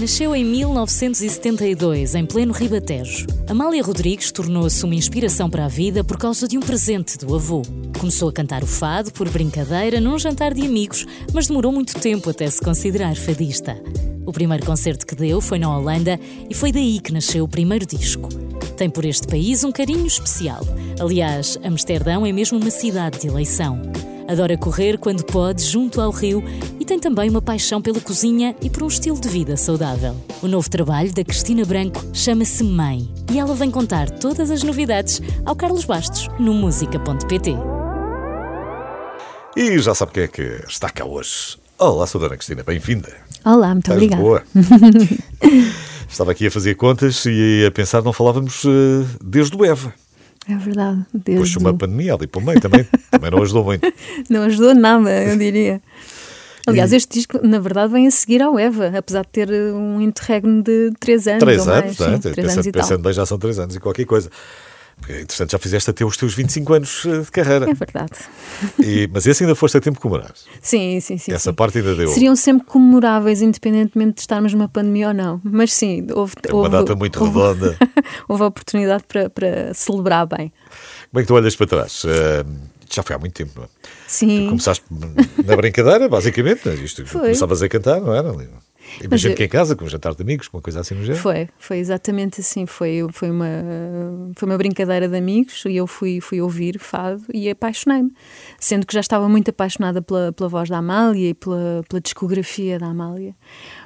[0.00, 3.26] Nasceu em 1972, em pleno Ribatejo.
[3.48, 7.62] Amália Rodrigues tornou-se uma inspiração para a vida por causa de um presente do avô.
[7.98, 12.30] Começou a cantar o fado por brincadeira num jantar de amigos, mas demorou muito tempo
[12.30, 13.76] até se considerar fadista.
[14.24, 17.84] O primeiro concerto que deu foi na Holanda e foi daí que nasceu o primeiro
[17.84, 18.28] disco.
[18.76, 20.60] Tem por este país um carinho especial.
[21.00, 23.82] Aliás, Amsterdão é mesmo uma cidade de eleição.
[24.28, 26.44] Adora correr quando pode, junto ao rio,
[26.78, 30.14] e tem também uma paixão pela cozinha e por um estilo de vida saudável.
[30.42, 35.22] O novo trabalho da Cristina Branco chama-se Mãe e ela vem contar todas as novidades
[35.46, 37.56] ao Carlos Bastos no música.pt.
[39.56, 41.56] E já sabe quem é que está cá hoje.
[41.78, 43.10] Olá, sou Dona Cristina, bem-vinda.
[43.46, 44.22] Olá, muito obrigada.
[44.22, 44.42] Boa.
[46.06, 49.94] Estava aqui a fazer contas e a pensar, não falávamos uh, desde o EVA.
[50.48, 51.04] É verdade.
[51.12, 51.42] Desde...
[51.42, 53.92] Puxa uma pandemia ali para o meio também, também não ajudou muito.
[54.30, 55.82] Não ajudou nada, eu diria.
[56.66, 56.96] Aliás, e...
[56.96, 60.92] este disco, na verdade, vem a seguir ao Eva, apesar de ter um interregno de
[60.98, 61.40] 3 anos.
[61.40, 62.16] 3 anos, mais, é?
[62.16, 64.30] Sim, pensando, anos pensando bem, já são 3 anos e qualquer coisa.
[65.00, 67.70] Porque, entretanto, já fizeste até os teus 25 anos eh, de carreira.
[67.70, 68.12] É verdade.
[68.78, 70.32] E, mas esse ainda foste a tempo comemorar.
[70.60, 71.32] Sim, sim, sim.
[71.32, 71.54] Essa sim.
[71.54, 72.08] parte ainda deu.
[72.08, 75.40] Seriam sempre comemoráveis, independentemente de estarmos numa pandemia ou não.
[75.44, 76.34] Mas sim, houve.
[76.42, 77.78] É uma houve, data muito houve, redonda.
[78.28, 80.52] houve a oportunidade para, para celebrar bem.
[81.10, 82.04] Como é que tu olhas para trás?
[82.04, 82.44] Uh,
[82.90, 83.68] já foi há muito tempo, não é?
[84.06, 84.44] Sim.
[84.44, 84.84] Tu começaste
[85.44, 86.68] na brincadeira, basicamente.
[86.82, 87.20] Isto, foi.
[87.20, 88.32] Começavas a cantar, não era?
[89.02, 91.22] Imagino que em casa, com um jantar de amigos, com uma coisa assim no género.
[91.22, 92.66] Foi, foi exatamente assim.
[92.66, 93.46] Foi, foi, uma,
[94.36, 98.12] foi uma brincadeira de amigos e eu fui, fui ouvir fado e apaixonei-me.
[98.58, 102.78] Sendo que já estava muito apaixonada pela, pela voz da Amália e pela, pela discografia
[102.78, 103.34] da Amália.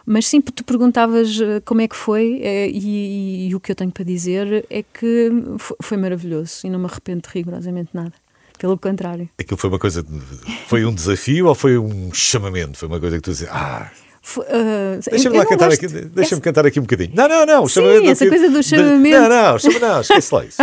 [0.06, 3.90] Mas sim, tu perguntavas como é que foi e, e, e o que eu tenho
[3.90, 8.12] para dizer é que foi, foi maravilhoso e não me arrependo rigorosamente nada.
[8.58, 9.28] Pelo contrário.
[9.40, 10.06] Aquilo foi uma coisa.
[10.68, 12.78] Foi um desafio ou foi um chamamento?
[12.78, 13.90] Foi uma coisa que tu dizes, ah,
[14.38, 16.40] Uh, deixa-me lá cantar aqui, deixa-me essa...
[16.40, 17.10] cantar aqui um bocadinho.
[17.12, 19.18] Não, não, não, Sim, essa coisa do chamamento.
[19.18, 20.62] Não, não, chama, não, esquece lá isso.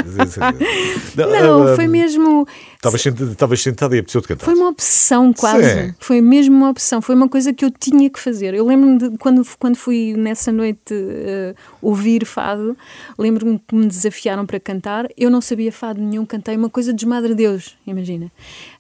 [1.16, 2.47] não, não, foi mesmo.
[2.75, 4.45] Estavas sentada, sentada e apeteceu de cantar.
[4.45, 5.88] Foi uma opção quase.
[5.88, 5.94] Sim.
[6.00, 7.01] Foi mesmo uma opção.
[7.01, 8.53] Foi uma coisa que eu tinha que fazer.
[8.53, 12.78] Eu lembro-me de quando, quando fui nessa noite uh, ouvir fado,
[13.17, 15.09] lembro-me que me desafiaram para cantar.
[15.17, 18.31] Eu não sabia fado nenhum, cantei uma coisa de Madre Deus, imagina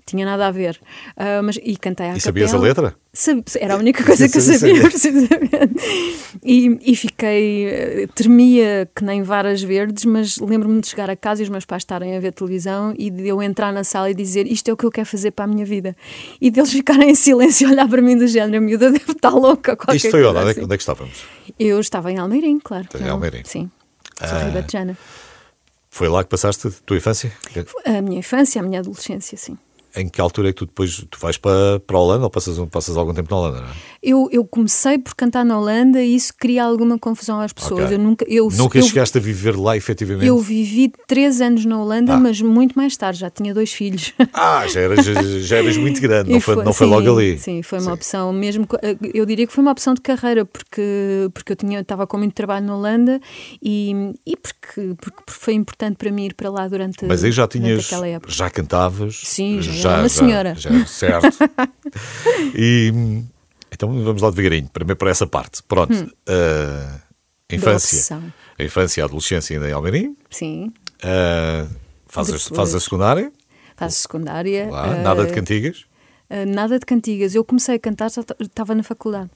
[0.09, 0.79] tinha nada a ver.
[1.11, 2.95] Uh, mas, e cantei à E sabias a letra?
[3.59, 5.75] era a única coisa que eu sabia, precisamente.
[6.43, 11.41] E, e fiquei, eh, tremia que nem varas verdes, mas lembro-me de chegar a casa
[11.41, 14.13] e os meus pais estarem a ver televisão e de eu entrar na sala e
[14.13, 15.95] dizer isto é o que eu quero fazer para a minha vida.
[16.39, 19.31] E deles ficarem em silêncio e olhar para mim do género, a miúda deve estar
[19.31, 19.77] louca.
[19.93, 20.39] Isto foi onde?
[20.39, 20.63] Assim.
[20.63, 21.23] Onde é que estávamos?
[21.59, 22.87] Eu estava em Almeirim, claro.
[22.99, 23.41] Em Almeirim?
[23.43, 23.71] Sim,
[24.19, 24.97] sou ah, ribatejana.
[25.89, 27.31] Foi lá que passaste a tua infância?
[27.85, 29.57] A minha infância, a minha adolescência, sim
[29.95, 32.57] em que altura é que tu depois tu vais para, para a Holanda ou passas,
[32.69, 33.61] passas algum tempo na Holanda?
[33.61, 33.89] Não é?
[34.01, 37.85] eu, eu comecei por cantar na Holanda e isso cria alguma confusão às pessoas.
[37.85, 37.95] Okay.
[37.95, 40.25] Eu nunca, eu, nunca eu, chegaste a viver lá efetivamente?
[40.25, 42.19] Eu vivi três anos na Holanda, ah.
[42.19, 44.13] mas muito mais tarde, já tinha dois filhos.
[44.31, 47.37] Ah, já eras, já eras muito grande, não foi, foi, não foi sim, logo ali.
[47.37, 47.91] Sim, foi uma sim.
[47.91, 48.65] opção mesmo,
[49.13, 52.33] eu diria que foi uma opção de carreira, porque, porque eu tinha, estava com muito
[52.33, 53.19] trabalho na Holanda
[53.61, 57.47] e, e porque, porque foi importante para mim ir para lá durante Mas aí já
[57.47, 57.89] tinhas,
[58.27, 59.19] já cantavas?
[59.23, 60.55] Sim, já, já era uma senhora.
[60.55, 61.37] Já, já, certo.
[62.55, 63.23] e
[63.71, 65.63] então vamos lá devagarinho, primeiro para essa parte.
[65.63, 65.93] Pronto.
[65.93, 66.09] Hum.
[66.27, 66.99] Uh,
[67.49, 68.21] infância.
[68.57, 70.17] A infância e a adolescência ainda em Almeirim.
[70.29, 70.73] Sim.
[71.03, 71.69] Uh,
[72.07, 73.31] fazes, faz a secundária.
[73.77, 74.69] Faz a secundária.
[74.69, 75.85] Lá, uh, nada de cantigas?
[76.29, 77.35] Uh, nada de cantigas.
[77.35, 79.29] Eu comecei a cantar, já estava na faculdade.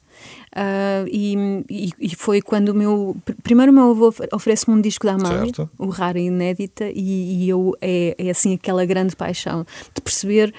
[0.55, 1.35] Uh, e,
[1.69, 3.15] e, e, foi quando o meu.
[3.41, 7.75] Primeiro, o meu avô oferece-me um disco da Amália, o Rara Inédita, e, e eu
[7.81, 10.53] é, é assim aquela grande paixão de perceber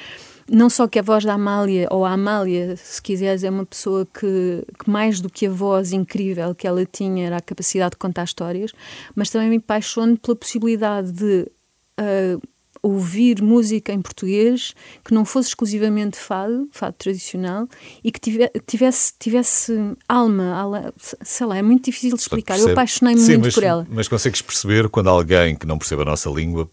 [0.51, 4.07] não só que a voz da Amália, ou a Amália, se quiseres, é uma pessoa
[4.07, 7.97] que, que, mais do que a voz incrível que ela tinha era a capacidade de
[7.97, 8.73] contar histórias,
[9.15, 11.51] mas também me apaixono pela possibilidade de
[11.99, 12.43] uh,
[12.85, 17.67] ouvir música em português que não fosse exclusivamente fado, fado tradicional,
[18.03, 18.21] e que
[18.67, 19.73] tivesse, tivesse
[20.07, 22.59] alma, sei lá, é muito difícil de explicar.
[22.59, 23.87] Eu apaixonei-me muito mas, por ela.
[23.91, 26.71] Mas consegues perceber quando alguém que não percebe a nossa língua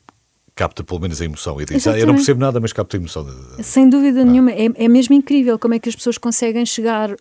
[0.54, 3.00] capta pelo menos a emoção e diz, ah, eu não percebo nada, mas capta a
[3.00, 3.26] emoção.
[3.64, 4.26] Sem dúvida ah.
[4.26, 7.16] nenhuma, é, é mesmo incrível como é que as pessoas conseguem chegar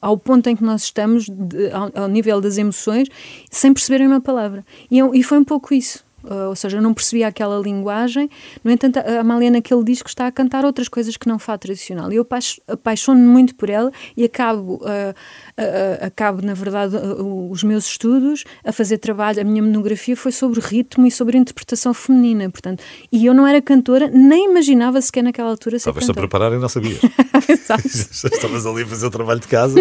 [0.00, 3.08] ao ponto em que nós estamos, de, ao, ao, nível das emoções,
[3.50, 4.64] sem perceberem uma palavra.
[4.90, 6.04] E, é e foi um pouco isso.
[6.24, 8.30] Uh, ou seja, eu não percebia aquela linguagem.
[8.62, 12.12] No entanto, a Amália naquele disco está a cantar outras coisas que não fado tradicional.
[12.12, 12.26] E eu
[12.68, 18.72] apaixono-me muito por ela e acabo, uh, uh, acabo na verdade, os meus estudos a
[18.72, 19.40] fazer trabalho.
[19.40, 22.82] A minha monografia foi sobre ritmo e sobre interpretação feminina, portanto.
[23.10, 26.58] E eu não era cantora, nem imaginava sequer naquela altura ser Estavas-te a preparar e
[26.58, 27.00] não sabias.
[27.52, 29.80] Estavas ali a fazer o trabalho de casa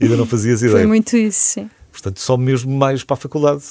[0.00, 0.78] e ainda não fazias ideia.
[0.78, 1.70] Foi muito isso, sim.
[1.90, 3.62] Portanto, só mesmo mais para a faculdade.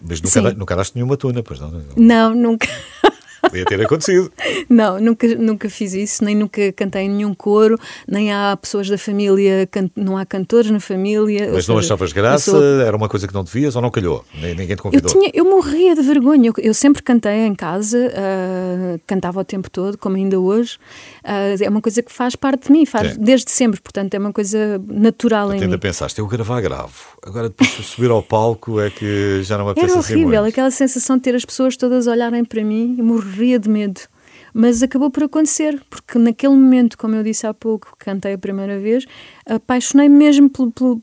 [0.00, 1.82] Mas nunca, nunca daste nenhuma tuna, pois não?
[1.96, 2.68] Não, nunca.
[3.42, 4.30] Podia ter acontecido.
[4.68, 7.78] Não, nunca, nunca fiz isso, nem nunca cantei em nenhum coro,
[8.08, 11.50] nem há pessoas da família, não há cantores na família.
[11.52, 12.50] Mas não seja, achavas graça?
[12.50, 12.62] Sou...
[12.62, 14.24] Era uma coisa que não devias ou não calhou?
[14.34, 15.10] Ninguém te convidou?
[15.10, 16.48] Eu, tinha, eu morria de vergonha.
[16.48, 20.78] Eu, eu sempre cantei em casa, uh, cantava o tempo todo, como ainda hoje.
[21.24, 23.20] Uh, é uma coisa que faz parte de mim, faz Sim.
[23.20, 25.78] desde sempre, portanto é uma coisa natural tu em ainda mim.
[25.78, 26.92] pensaste, eu gravar gravo,
[27.22, 30.40] agora depois de subir ao palco é que já não me apetece Era assim horrível,
[30.40, 34.00] assim aquela sensação de ter as pessoas todas olharem para mim, e morria de medo.
[34.54, 38.78] Mas acabou por acontecer, porque naquele momento, como eu disse há pouco, cantei a primeira
[38.78, 39.06] vez,
[39.46, 41.02] apaixonei-me mesmo pelo, pelo,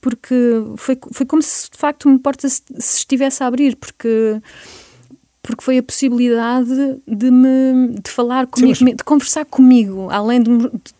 [0.00, 0.34] porque
[0.76, 4.40] foi, foi como se de facto uma porta se, se estivesse a abrir, porque
[5.42, 8.96] porque foi a possibilidade de me de falar comigo, Sim, mas...
[8.96, 10.50] de conversar comigo, além de,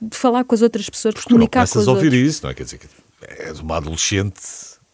[0.00, 1.88] de, falar com as outras pessoas, de comunicar com as outras.
[1.88, 2.54] a ouvir isso, não é?
[2.54, 2.80] Quer dizer,
[3.22, 4.40] é de uma adolescente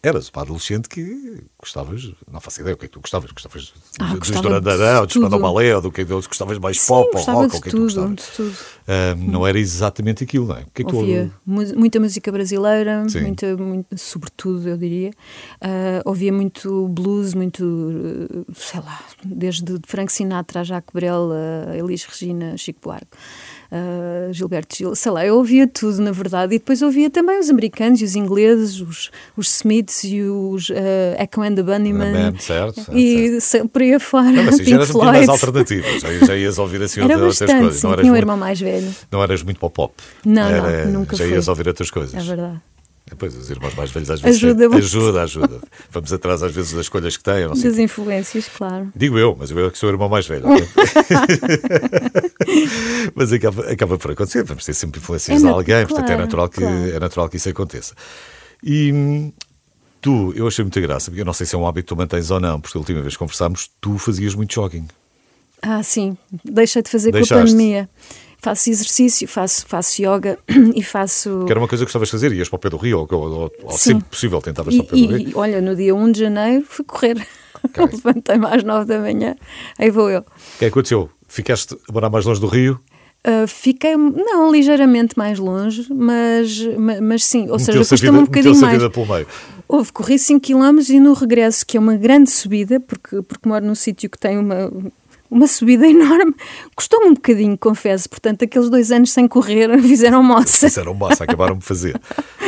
[0.05, 3.73] Eras uma adolescente que gostavas, não faço ideia o que é que tu gostavas, gostavas
[3.99, 7.23] ah, dos Durandarão, dos Pandomalé, ou do que é que gostavas mais Sim, pop ou
[7.23, 8.39] rock, ou o que é que tu gostavas.
[8.39, 10.61] Uh, não era exatamente aquilo, não é?
[10.61, 11.51] O que é que ouvia tu...
[11.75, 15.09] muita música brasileira, muita, muito, sobretudo, eu diria.
[15.59, 17.65] Uh, ouvia muito blues, muito,
[18.53, 23.17] sei lá, desde Frank Sinatra a Jacques Brel, a Elis Regina, Chico Buarque
[23.75, 27.49] uh, Gilberto Gil, sei lá, eu ouvia tudo, na verdade, e depois ouvia também os
[27.49, 30.73] americanos e os ingleses, os, os Smiths e os uh,
[31.19, 32.13] Echo and the Bunnymen.
[32.13, 33.67] Band, certo, e certo.
[33.69, 34.31] por aí afora.
[34.31, 37.59] Não, mas já eras um mais alternativo, já, já ias ouvir assim Era outras bastante,
[37.59, 37.75] coisas.
[37.81, 38.95] Sim, não eras tinha um irmão mais velho.
[39.11, 39.93] Não eras muito pop-pop.
[40.25, 41.33] Não, Era, não, nunca Já fui.
[41.33, 42.13] ias ouvir outras coisas.
[42.15, 42.61] É verdade.
[43.07, 44.43] Depois, os irmãos mais velhos às vezes.
[44.43, 44.83] Ajuda, muito.
[44.83, 45.61] ajuda, ajuda.
[45.91, 47.55] Vamos atrás às vezes das escolhas que têm.
[47.55, 47.69] Sei.
[47.69, 48.91] Das influências, claro.
[48.95, 50.45] Digo eu, mas eu é que sou o irmão mais velho.
[53.13, 54.43] mas acaba, acaba por acontecer.
[54.43, 56.95] Vamos ter sempre influências é de alguém, claro, portanto é natural, que, claro.
[56.95, 57.93] é natural que isso aconteça.
[58.63, 59.31] E
[60.01, 61.97] tu, eu achei muita graça, porque eu não sei se é um hábito que tu
[61.97, 64.87] mantens ou não, porque a última vez que conversámos, tu fazias muito jogging.
[65.61, 66.17] Ah, sim.
[66.43, 67.33] Deixei de fazer Deixaste.
[67.33, 67.89] com a pandemia
[68.45, 70.37] faço exercício, faço, faço yoga
[70.75, 71.45] e faço.
[71.45, 73.19] Que era uma coisa que gostavas de fazer, ias para o pé do Rio, ou,
[73.19, 75.29] ou, ou sempre possível tentavas para o pé do Rio?
[75.29, 77.27] E, olha, no dia 1 de janeiro fui correr.
[77.63, 77.85] Okay.
[77.91, 79.35] Levantei-me às 9 da manhã,
[79.79, 80.19] aí vou eu.
[80.19, 81.09] O que é que aconteceu?
[81.27, 82.79] Ficaste a morar mais longe do Rio?
[83.27, 88.61] Uh, fiquei, não, ligeiramente mais longe, mas, mas, mas sim, ou seja, custa-me um bocadinho
[88.61, 88.79] mais.
[89.67, 93.65] Houve, corri 5 km e no regresso, que é uma grande subida, porque, porque moro
[93.65, 94.71] num sítio que tem uma,
[95.29, 96.33] uma subida enorme.
[96.75, 98.09] Custou-me um bocadinho, confesso.
[98.09, 100.67] Portanto, aqueles dois anos sem correr fizeram moça.
[100.67, 101.99] Fizeram moça, acabaram de fazer.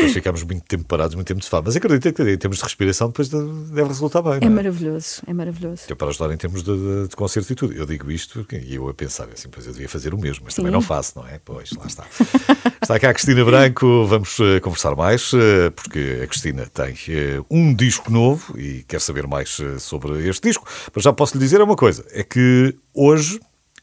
[0.02, 1.64] Nós ficámos muito tempo parados, muito tempo de fama.
[1.66, 4.40] Mas acredito que em termos de respiração depois deve resultar bem.
[4.42, 4.50] É, é?
[4.50, 5.84] maravilhoso, é maravilhoso.
[5.90, 7.74] É para ajudar em termos de, de, de, concerto e tudo.
[7.74, 10.54] Eu digo isto e eu a pensar assim, pois eu devia fazer o mesmo, mas
[10.54, 10.62] Sim.
[10.62, 11.40] também não faço, não é?
[11.44, 12.06] Pois, lá está.
[12.82, 17.46] está cá a Cristina Branco, vamos uh, conversar mais, uh, porque a Cristina tem uh,
[17.50, 20.68] um disco novo e quer saber mais sobre este disco.
[20.94, 23.40] Mas já posso lhe dizer uma coisa: é que hoje,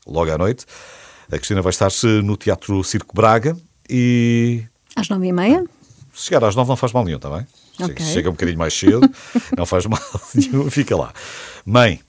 [0.07, 0.65] logo à noite,
[1.31, 1.91] a Cristina vai estar
[2.23, 3.57] no Teatro Circo Braga
[3.89, 4.65] e.
[4.97, 5.65] Às nove e meia?
[6.15, 7.47] Chegar às nove não faz mal nenhum, está bem?
[7.81, 8.07] Okay.
[8.07, 9.01] Chega um bocadinho mais cedo,
[9.57, 10.01] não faz mal
[10.35, 11.13] nenhum, fica lá.
[11.67, 12.01] Mãe,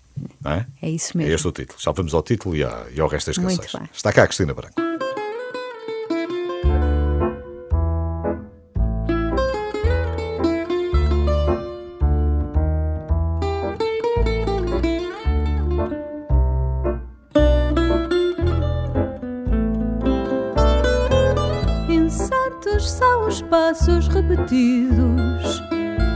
[0.42, 0.66] não é?
[0.82, 1.32] É isso mesmo.
[1.32, 1.80] É este o título.
[1.82, 3.90] Já vamos ao título e, ao resto das canções.
[3.94, 4.76] Está cá a Cristina Branco.
[24.36, 25.64] Repetidos,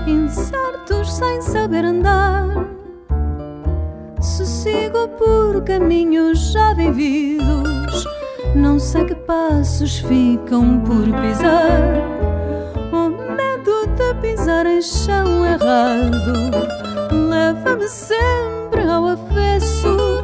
[0.05, 2.47] incertos sem saber andar.
[4.21, 8.05] Se sigo por caminhos já vividos,
[8.55, 11.81] não sei que passos ficam por pisar.
[12.91, 16.33] O medo de pisar em chão errado
[17.29, 20.21] leva-me sempre ao avesso.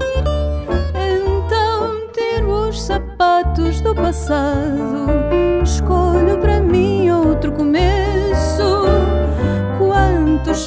[0.94, 5.25] Então tiro os sapatos do passado,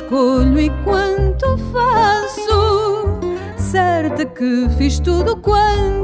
[0.09, 3.21] escolho e quanto faço,
[3.59, 5.98] certa que fiz tudo quanto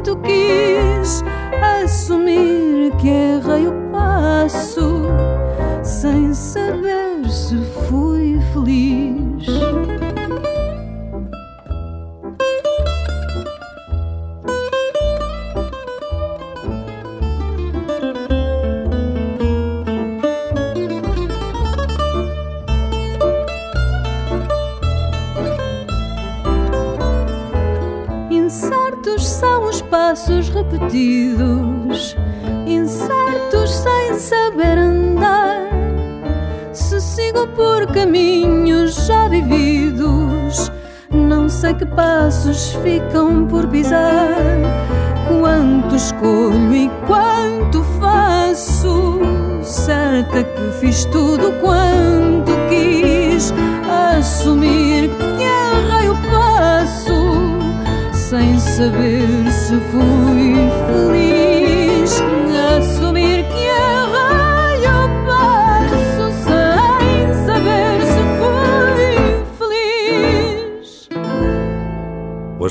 [42.85, 43.24] ficam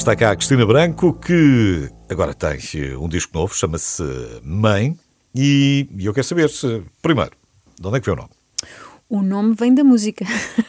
[0.03, 2.59] está cá a Cristina Branco, que agora tem
[2.97, 4.03] um disco novo, chama-se
[4.43, 4.97] Mãe.
[5.33, 7.31] E eu quero saber, se, primeiro,
[7.79, 8.29] de onde é que veio o nome?
[9.09, 10.25] O nome vem da música.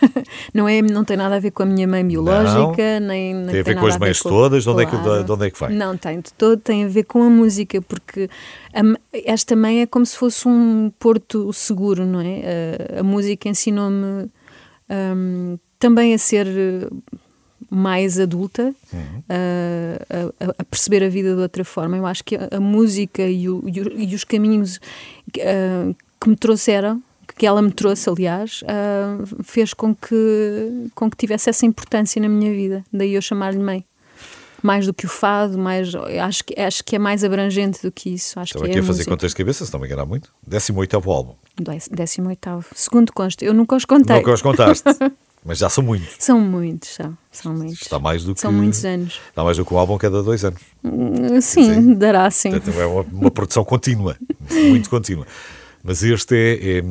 [0.55, 3.47] não, é, não tem nada a ver com a minha mãe biológica, não, nem, nem
[3.47, 4.63] tem a ver com as mães todas.
[4.63, 5.15] De onde, claro.
[5.15, 5.77] é que, de onde é que vem?
[5.77, 8.31] Não, tem de todo, tem a ver com a música, porque
[8.73, 8.83] a,
[9.25, 12.43] esta mãe é como se fosse um porto seguro, não é?
[12.97, 14.31] A, a música ensinou-me
[14.89, 16.47] um, também a ser
[17.75, 19.23] mais adulta, uhum.
[19.29, 21.97] a, a, a, perceber a vida de outra forma.
[21.97, 24.81] Eu acho que a, a música e, o, e, os caminhos
[25.33, 27.03] que, uh, que me trouxeram
[27.37, 32.29] que ela me trouxe, aliás, uh, fez com que, com que tivesse essa importância na
[32.29, 32.85] minha vida.
[32.93, 33.85] Daí eu chamar-lhe mãe.
[34.63, 38.15] Mais do que o fado, mais, acho, que, acho que é mais abrangente do que
[38.15, 38.41] isso.
[38.41, 40.33] Acho Estava que aqui é a fazer contas de cabeça, se não me engano muito.
[40.47, 41.35] 18 álbum.
[41.91, 42.65] 18.
[42.75, 44.17] Segundo consta, eu nunca os contei.
[44.17, 44.85] Nunca os contaste.
[45.45, 46.17] Mas já são muitos.
[46.19, 47.19] São muitos, são.
[47.31, 47.83] São muitos.
[47.83, 48.41] Está mais do que.
[48.41, 49.21] São muitos anos.
[49.29, 50.61] Está mais do que um álbum cada dois anos.
[51.43, 51.95] Sim, sim.
[51.95, 52.51] dará sim.
[52.51, 54.17] Portanto, é uma, uma produção contínua.
[54.51, 55.27] muito contínua.
[55.83, 56.85] Mas este é, é,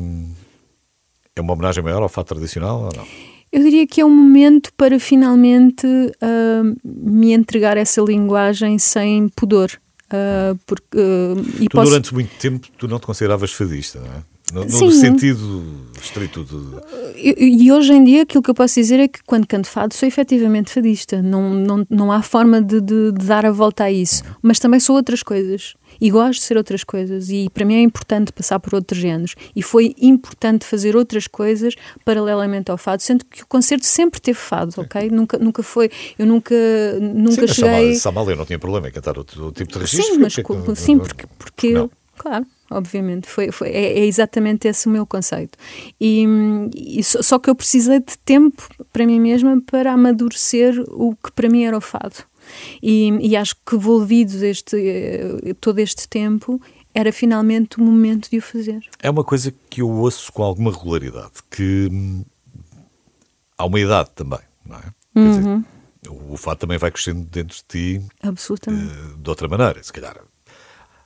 [1.34, 3.04] é, uma homenagem maior ao fato tradicional ou não?
[3.50, 9.70] Eu diria que é um momento para finalmente uh, me entregar essa linguagem sem pudor.
[10.06, 11.90] Uh, porque, uh, tu, posso...
[11.90, 14.33] durante muito tempo, tu não te consideravas fadista, não é?
[14.52, 15.64] No, no sentido
[16.00, 16.56] estrito de...
[17.16, 19.94] E, e, hoje em dia aquilo que eu posso dizer é que quando canto fado
[19.94, 21.22] sou efetivamente fadista.
[21.22, 24.22] Não, não, não há forma de, de, de dar a volta a isso.
[24.42, 25.74] Mas também sou outras coisas.
[25.98, 27.30] E gosto de ser outras coisas.
[27.30, 29.34] E para mim é importante passar por outros géneros.
[29.56, 31.74] E foi importante fazer outras coisas
[32.04, 35.08] paralelamente ao fado, sendo que o concerto sempre teve fado, ok?
[35.10, 35.90] Nunca, nunca foi.
[36.18, 36.54] Eu nunca,
[37.00, 37.94] nunca sim, cheguei.
[37.94, 40.14] Samal, eu não tinha problema em cantar outro tipo de registro.
[40.14, 43.28] Sim, mas porque, sim, porque, porque, porque claro obviamente.
[43.28, 45.58] Foi, foi é, é, exatamente esse o meu conceito.
[46.00, 46.26] E,
[46.74, 51.32] e só, só, que eu precisei de tempo para mim mesma para amadurecer o que
[51.32, 52.16] para mim era o fado.
[52.82, 56.60] E, e acho que envolvidos este, eh, todo este tempo
[56.92, 58.88] era finalmente o momento de o fazer.
[59.02, 62.24] É uma coisa que eu ouço com alguma regularidade, que hum,
[63.56, 64.94] há uma idade também, não é?
[65.16, 65.30] Uhum.
[65.30, 68.92] Dizer, o, o fado também vai crescendo dentro de ti Absolutamente.
[68.92, 69.82] Uh, de outra maneira.
[69.82, 70.16] Se calhar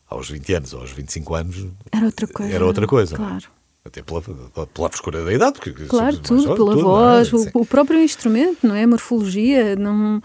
[0.08, 2.54] aos 20 anos ou aos 25 anos era outra coisa.
[2.54, 3.16] Era outra coisa.
[3.16, 3.58] Claro.
[3.84, 5.58] Até pela, pela frescura da idade.
[5.58, 6.82] Porque claro, tudo, pela tudo, é?
[6.82, 7.36] voz, é?
[7.36, 8.82] o, o, próprio instrumento, não é?
[8.82, 9.76] A morfologia.
[9.76, 10.22] Não, uh,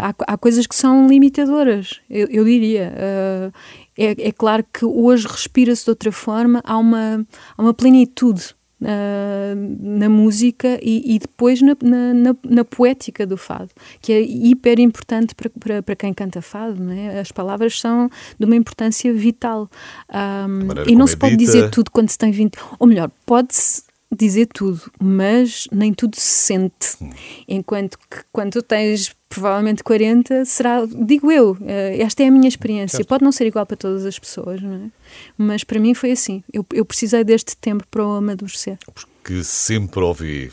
[0.00, 2.92] há, há coisas que são limitadoras, eu, eu diria.
[2.92, 3.52] Uh,
[3.96, 7.26] é, é, claro que hoje respira-se de outra forma, há uma,
[7.56, 13.70] há uma plenitude na música e, e depois na, na, na, poética do fado,
[14.00, 16.90] que é hiper importante para, para, para quem canta fado.
[16.90, 17.20] É?
[17.20, 18.08] As palavras são
[18.38, 19.68] de uma importância vital.
[20.08, 22.56] Um, e não se pode dizer tudo quando se tem 20.
[22.78, 26.96] Ou melhor, pode-se dizer tudo, mas nem tudo se sente.
[27.00, 27.10] Hum.
[27.46, 32.48] Enquanto que quando tu tens provavelmente 40, será, digo eu, eh, esta é a minha
[32.48, 32.96] experiência.
[32.96, 33.08] Certo.
[33.08, 34.90] Pode não ser igual para todas as pessoas, não é?
[35.38, 36.42] Mas para mim foi assim.
[36.52, 38.76] Eu, eu precisei deste tempo para o amadurecer.
[38.92, 40.50] Porque sempre ouvi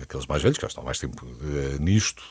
[0.00, 2.22] aqueles mais velhos, que já estão mais tempo uh, nisto,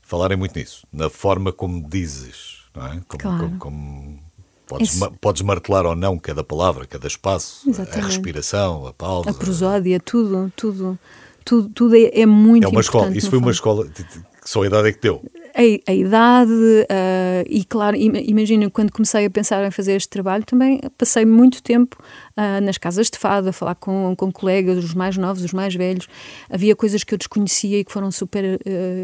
[0.00, 3.00] falarem muito nisso, na forma como dizes, não é?
[3.08, 3.38] Como, claro.
[3.38, 4.27] como, como
[4.68, 5.10] Podes, Esse...
[5.20, 8.04] podes martelar ou não cada palavra, cada espaço, Exatamente.
[8.04, 9.30] a respiração, a pausa.
[9.30, 10.98] A prosódia, tudo, tudo,
[11.42, 14.04] tudo, tudo é, é muito É uma escola, isso foi uma escola, que
[14.44, 15.22] só a idade é que deu?
[15.58, 20.44] A, a idade uh, e claro, imagina quando comecei a pensar em fazer este trabalho
[20.44, 21.96] também passei muito tempo
[22.36, 25.74] uh, nas casas de fado a falar com, com colegas, os mais novos, os mais
[25.74, 26.06] velhos.
[26.48, 28.58] Havia coisas que eu desconhecia e que foram super uh,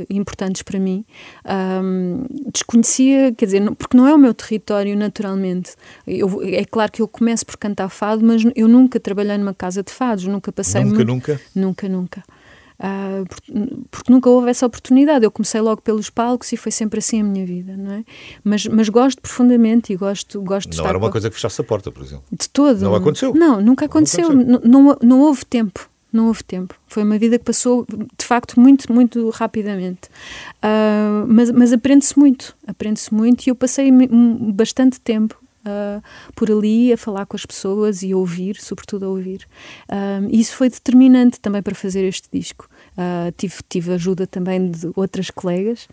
[0.08, 1.04] importantes para mim.
[1.44, 5.72] Um, desconhecia, quer dizer, porque não é o meu território naturalmente.
[6.06, 9.82] Eu, é claro que eu começo por cantar fado mas eu nunca trabalhei numa casa
[9.82, 11.40] de fados, nunca passei nunca, muito, nunca?
[11.54, 12.22] Nunca, nunca
[12.78, 13.24] Uh,
[13.90, 15.24] porque nunca houve essa oportunidade.
[15.24, 18.04] Eu comecei logo pelos palcos e foi sempre assim a minha vida, não é?
[18.42, 21.64] Mas, mas gosto profundamente e gosto, gosto de Não era uma coisa que fechasse a
[21.64, 22.24] porta, por exemplo.
[22.32, 22.80] De todo.
[22.80, 23.32] Não aconteceu.
[23.34, 24.28] Não, nunca aconteceu.
[24.32, 24.70] Não, aconteceu.
[24.70, 25.88] não, não, houve tempo.
[26.12, 26.74] Não houve tempo.
[26.86, 30.08] Foi uma vida que passou, de facto, muito, muito rapidamente.
[30.58, 32.56] Uh, mas mas aprende-se muito.
[32.66, 33.90] Aprende-se muito e eu passei
[34.52, 36.02] bastante tempo uh,
[36.34, 39.46] por ali a falar com as pessoas e a ouvir, sobretudo a ouvir.
[39.88, 42.68] Uh, e isso foi determinante também para fazer este disco.
[42.92, 45.88] Uh, tive, tive ajuda também de outras colegas.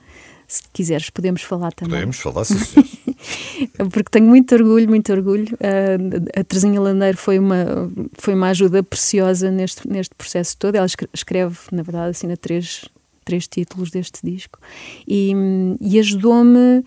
[0.47, 1.93] Se quiseres, podemos falar também.
[1.93, 2.57] Podemos falar, sim.
[3.91, 5.55] Porque tenho muito orgulho, muito orgulho.
[5.55, 10.75] Uh, a Terezinha Landeiro foi uma, foi uma ajuda preciosa neste, neste processo todo.
[10.75, 12.89] Ela escreve, na verdade, assina três,
[13.23, 14.59] três títulos deste disco
[15.07, 15.31] e,
[15.79, 16.83] e ajudou-me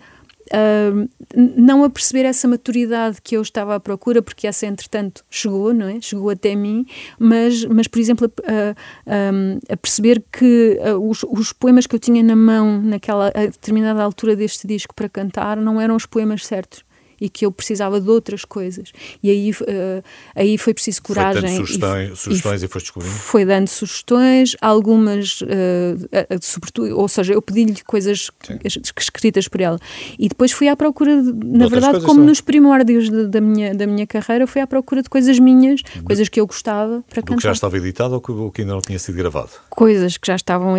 [0.53, 5.73] Uh, não a perceber essa maturidade que eu estava à procura, porque essa entretanto chegou,
[5.73, 5.99] não é?
[5.99, 6.85] Chegou até mim,
[7.17, 8.75] mas, mas por exemplo, a,
[9.11, 14.03] a, a perceber que uh, os, os, poemas que eu tinha na mão naquela determinada
[14.03, 16.83] altura deste disco para cantar não eram os poemas certos
[17.25, 18.91] e que eu precisava de outras coisas.
[19.21, 20.03] E aí, uh,
[20.35, 21.41] aí foi preciso coragem.
[21.41, 23.15] Foi dando sugestões e, sugestões e, e foste descobrindo?
[23.15, 28.59] Foi dando sugestões, algumas, uh, uh, sobretudo, ou seja, eu pedi-lhe coisas Sim.
[28.99, 29.79] escritas por ela.
[30.19, 33.87] E depois fui à procura, de, na verdade, como nos primórdios de, da, minha, da
[33.87, 37.25] minha carreira, fui à procura de coisas minhas, de, coisas que eu gostava para do
[37.25, 37.37] cantar.
[37.37, 39.49] que já estava editado ou que, ainda não tinha sido gravado?
[39.71, 40.75] Coisas que já estavam,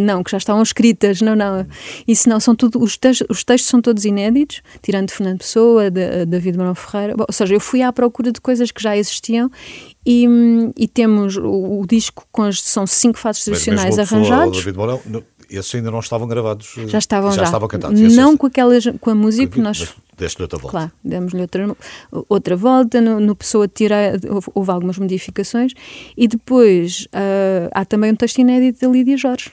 [0.00, 1.64] não, que já estavam escritas, não, não.
[2.08, 5.90] Isso não, são tudo, os, textos, os textos são todos inéditos, tirando Fernando Pessoa, Pessoa,
[5.90, 7.16] de, David Marão Ferreira.
[7.16, 9.50] Bom, ou seja, eu fui à procura de coisas que já existiam
[10.04, 10.26] e,
[10.76, 14.58] e temos o, o, disco com as, são cinco fases tradicionais arranjados.
[14.58, 15.00] David Mourão,
[15.50, 16.74] esses ainda não estavam gravados.
[16.86, 17.38] Já estavam já.
[17.38, 17.44] já.
[17.44, 18.00] estavam cantados.
[18.14, 20.70] Não com aquelas, com a música que nós deste-lhe outra volta.
[20.70, 21.76] Claro, demos-lhe outra,
[22.28, 25.72] outra volta, no, no Pessoa tira, houve, houve, algumas modificações
[26.16, 29.52] e depois uh, há também um texto inédito da Lídia Jorge.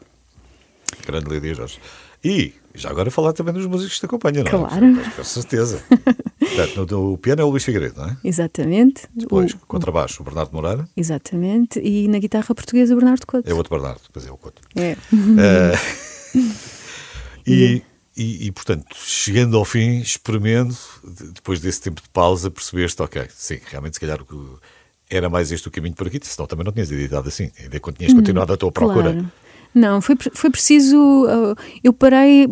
[1.05, 1.79] Grande Lídia Jorge.
[2.23, 4.69] E já agora falar também dos músicos que te acompanham, não é?
[4.69, 4.85] Claro.
[5.15, 5.83] Com certeza.
[6.39, 8.17] Portanto, o piano é o Luís Figueiredo, não é?
[8.23, 9.03] Exatamente.
[9.15, 10.87] Depois, o, contrabaixo, o Bernardo Moreira.
[10.95, 11.79] Exatamente.
[11.79, 13.49] E na guitarra portuguesa, o Bernardo Couto.
[13.49, 14.61] É o outro Bernardo, depois é o Couto.
[14.75, 14.97] É.
[15.13, 16.37] Uh,
[17.45, 17.81] e,
[18.17, 20.77] e, e, portanto, chegando ao fim, experimento,
[21.33, 24.19] depois desse tempo de pausa, percebeste, ok, sim, realmente se calhar
[25.09, 28.13] era mais este o caminho por aqui, senão também não tinhas editado assim, ainda tinhas
[28.13, 29.13] continuado a tua procura.
[29.13, 29.31] Claro.
[29.73, 30.97] Não, foi, foi preciso.
[30.97, 32.47] Uh, eu parei,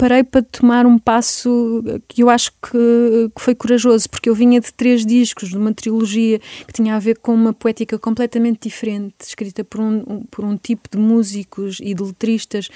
[0.00, 4.60] parei para tomar um passo que eu acho que, que, foi corajoso, porque eu vinha
[4.60, 9.14] de três discos, de uma trilogia que tinha a ver com uma poética completamente diferente,
[9.20, 12.68] escrita por um, um por um tipo de músicos e de letristas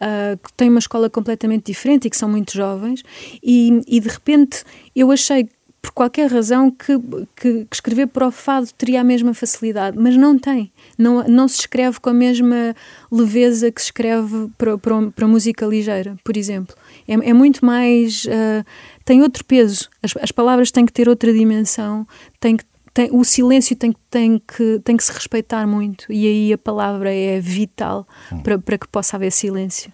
[0.00, 3.04] uh, que têm uma escola completamente diferente e que são muito jovens,
[3.42, 4.64] e, e de repente
[4.96, 5.48] eu achei
[5.82, 6.96] por qualquer razão que,
[7.36, 10.70] que, que, escrever para o fado teria a mesma facilidade, mas não tem.
[10.96, 12.74] Não, não se escreve com a mesma
[13.10, 16.76] leveza que se escreve para, para, para música ligeira, por exemplo.
[17.08, 18.24] É, é muito mais.
[18.26, 18.64] Uh,
[19.04, 19.90] tem outro peso.
[20.00, 22.06] As, as palavras têm que ter outra dimensão,
[22.38, 22.64] tem que
[22.94, 27.10] tem, o silêncio tem, tem, que, tem que se respeitar muito e aí a palavra
[27.10, 28.40] é vital hum.
[28.40, 29.90] para, para que possa haver silêncio.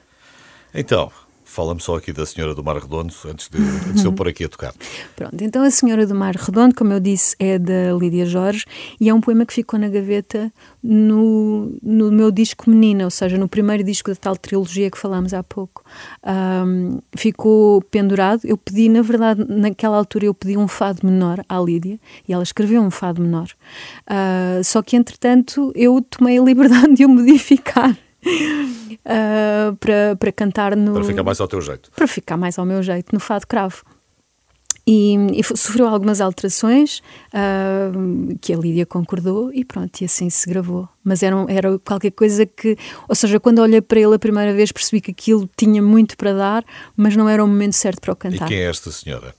[0.74, 1.10] Então,
[1.48, 3.58] Fala-me só aqui da Senhora do Mar Redondo, antes de,
[3.88, 4.74] antes de eu pôr aqui a tocar.
[5.16, 8.66] Pronto, então a Senhora do Mar Redondo, como eu disse, é da Lídia Jorge
[9.00, 13.38] e é um poema que ficou na gaveta no, no meu disco Menina, ou seja,
[13.38, 15.82] no primeiro disco da tal trilogia que falámos há pouco.
[16.22, 18.42] Um, ficou pendurado.
[18.44, 22.42] Eu pedi, na verdade, naquela altura, eu pedi um fado menor à Lídia e ela
[22.42, 23.48] escreveu um fado menor.
[24.06, 27.96] Uh, só que, entretanto, eu tomei a liberdade de o modificar
[28.28, 30.92] uh, para, para cantar no.
[30.92, 31.90] Para ficar mais ao teu jeito.
[31.94, 33.82] Para ficar mais ao meu jeito, no Fado Cravo.
[34.90, 37.02] E, e sofreu algumas alterações
[37.34, 40.88] uh, que a Lídia concordou e pronto, e assim se gravou.
[41.04, 42.74] Mas era, era qualquer coisa que,
[43.06, 46.32] ou seja, quando olhei para ele a primeira vez percebi que aquilo tinha muito para
[46.32, 46.64] dar,
[46.96, 48.46] mas não era o momento certo para o cantar.
[48.46, 49.34] E quem é esta senhora?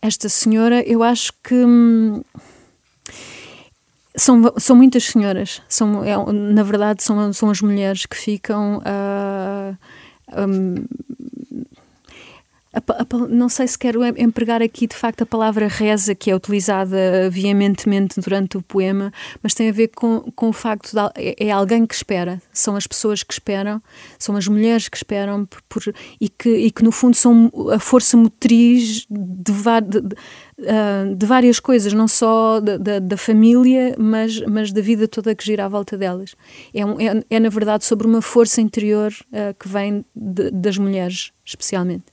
[0.00, 1.54] Esta senhora, eu acho que.
[4.16, 9.76] São, são muitas senhoras, são, é, na verdade são, são as mulheres que ficam uh,
[10.48, 10.86] um,
[12.76, 16.36] a, a, não sei se quero empregar aqui de facto a palavra reza, que é
[16.36, 19.10] utilizada veementemente durante o poema,
[19.42, 22.76] mas tem a ver com, com o facto de é, é alguém que espera, são
[22.76, 23.82] as pessoas que esperam,
[24.18, 27.78] são as mulheres que esperam por, por e, que, e que no fundo são a
[27.78, 30.16] força motriz de, de, de,
[30.64, 35.44] ah, de várias coisas, não só da, da, família, mas, mas da vida toda que
[35.44, 36.34] gira à volta delas.
[36.72, 41.32] É, um, é, é na verdade sobre uma força interior uh, que vem das mulheres,
[41.44, 42.04] especialmente.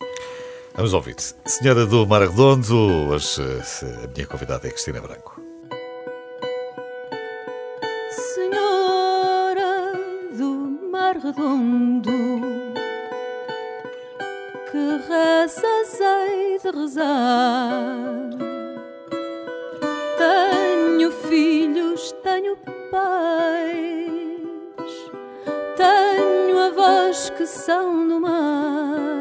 [0.76, 1.16] Vamos ouvir.
[1.46, 2.76] Senhora do Mar Redondo,
[3.10, 3.42] hoje
[4.04, 5.40] a minha convidada é Cristina Branco.
[8.36, 9.94] Senhora
[10.38, 12.12] do Mar Redondo,
[14.74, 18.32] que rezas hei de rezar.
[20.18, 22.58] Tenho filhos, tenho
[22.90, 24.32] pais,
[25.78, 29.13] tenho avós que são do mar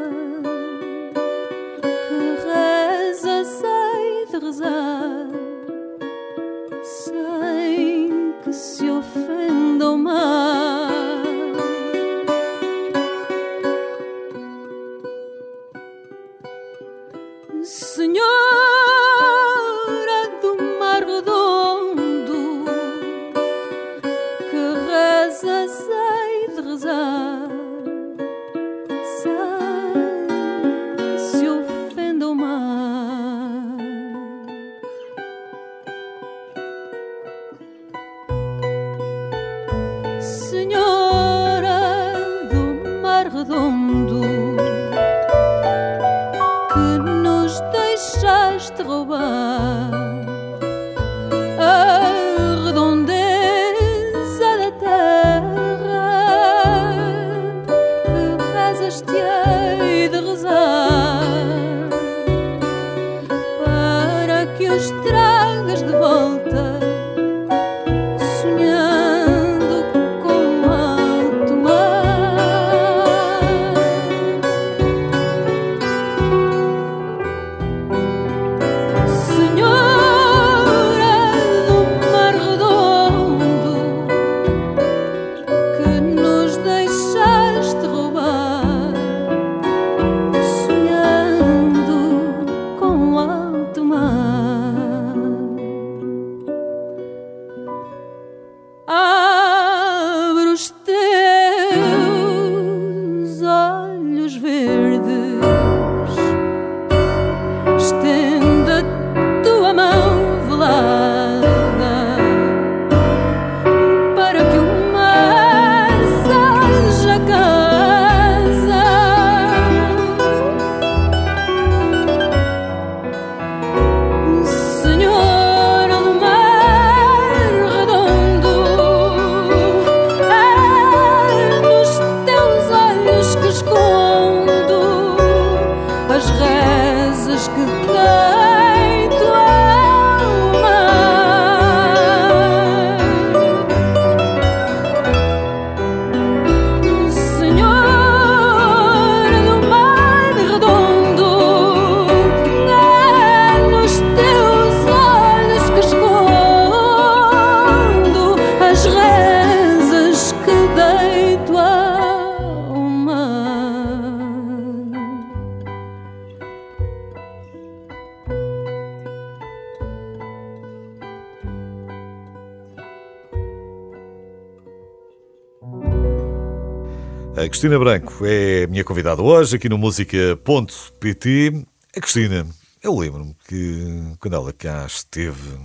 [177.34, 181.64] A Cristina Branco é a minha convidada hoje aqui no música.pt.
[181.96, 182.46] A Cristina,
[182.82, 185.58] eu lembro-me que quando ela cá esteve,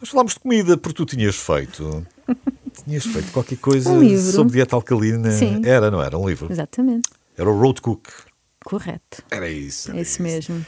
[0.00, 2.04] nós falámos de comida, porque tu tinhas feito.
[2.84, 5.30] Tinhas feito qualquer coisa um sobre dieta alcalina.
[5.30, 5.60] Sim.
[5.62, 6.18] Era, não era?
[6.18, 6.50] Um livro?
[6.50, 7.08] Exatamente.
[7.36, 8.08] Era o Road Cook.
[8.64, 9.22] Correto.
[9.30, 9.90] Era isso.
[9.90, 10.64] Era é isso mesmo.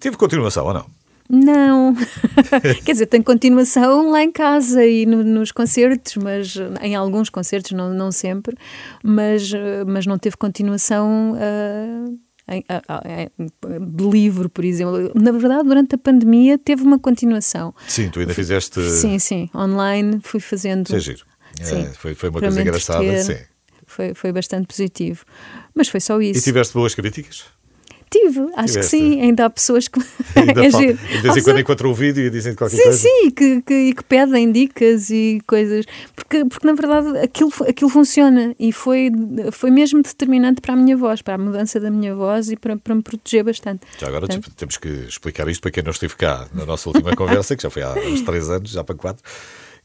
[0.00, 0.86] Teve continuação ou não?
[1.28, 1.94] Não,
[2.84, 7.72] quer dizer, tem continuação lá em casa e no, nos concertos, mas em alguns concertos,
[7.72, 8.56] não, não sempre,
[9.02, 9.50] mas,
[9.86, 15.12] mas não teve continuação uh, em, uh, de livro, por exemplo.
[15.14, 17.74] Na verdade, durante a pandemia teve uma continuação.
[17.86, 18.80] Sim, tu ainda fizeste.
[18.90, 20.86] Sim, sim, online fui fazendo.
[20.86, 21.24] Isso é giro.
[21.60, 23.36] Sim, é, foi, foi uma coisa engraçada, sim.
[23.86, 25.24] Foi, foi bastante positivo.
[25.74, 26.40] Mas foi só isso.
[26.40, 27.44] E tiveste boas críticas?
[28.12, 28.78] Tive, acho Tiveste.
[28.78, 29.20] que sim.
[29.22, 29.98] Ainda há pessoas que.
[30.36, 32.98] Ainda é De vez em quando encontram o vídeo e dizem qualquer sim, coisa.
[32.98, 35.86] Sim, sim, que, que, que, pedem dicas e coisas.
[36.14, 39.10] Porque, porque na verdade aquilo, aquilo funciona e foi,
[39.50, 42.76] foi mesmo determinante para a minha voz, para a mudança da minha voz e para,
[42.76, 43.80] para me proteger bastante.
[43.98, 47.14] Já agora Portanto, temos que explicar isto para quem não esteve cá na nossa última
[47.16, 49.22] conversa, que já foi há uns três anos, já para quatro,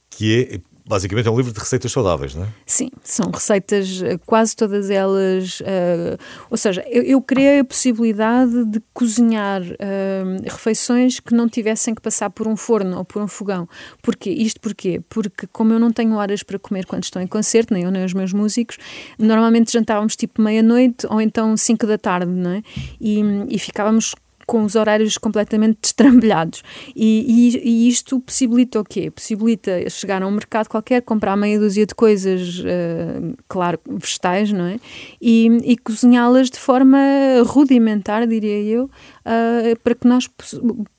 [0.09, 2.47] que é Basicamente é um livro de receitas saudáveis, não é?
[2.65, 5.59] Sim, são receitas, eh, quase todas elas.
[5.59, 6.17] Uh,
[6.49, 12.01] ou seja, eu, eu, criei a possibilidade de cozinhar uh, refeições que não tivessem que
[12.01, 13.67] passar por um forno ou por um fogão.
[14.01, 14.29] Porquê?
[14.29, 15.01] Isto porquê?
[15.09, 18.05] Porque, como eu não tenho horas para comer quando estou em concerto, nem eu nem
[18.05, 18.77] os meus músicos,
[19.19, 22.63] normalmente jantávamos tipo meia-noite ou então cinco da tarde, não é?
[23.01, 24.15] E, e ficávamos
[24.47, 26.63] com os horários completamente destrambelhados.
[26.95, 29.11] E, e, e, isto possibilita o quê?
[29.11, 34.65] Possibilita chegar a um mercado qualquer, comprar meia dúzia de coisas, uh, claro, vegetais, não
[34.65, 34.79] é?
[35.21, 36.97] E, e cozinhá-las de forma
[37.45, 40.29] rudimentar, diria eu, uh, para que nós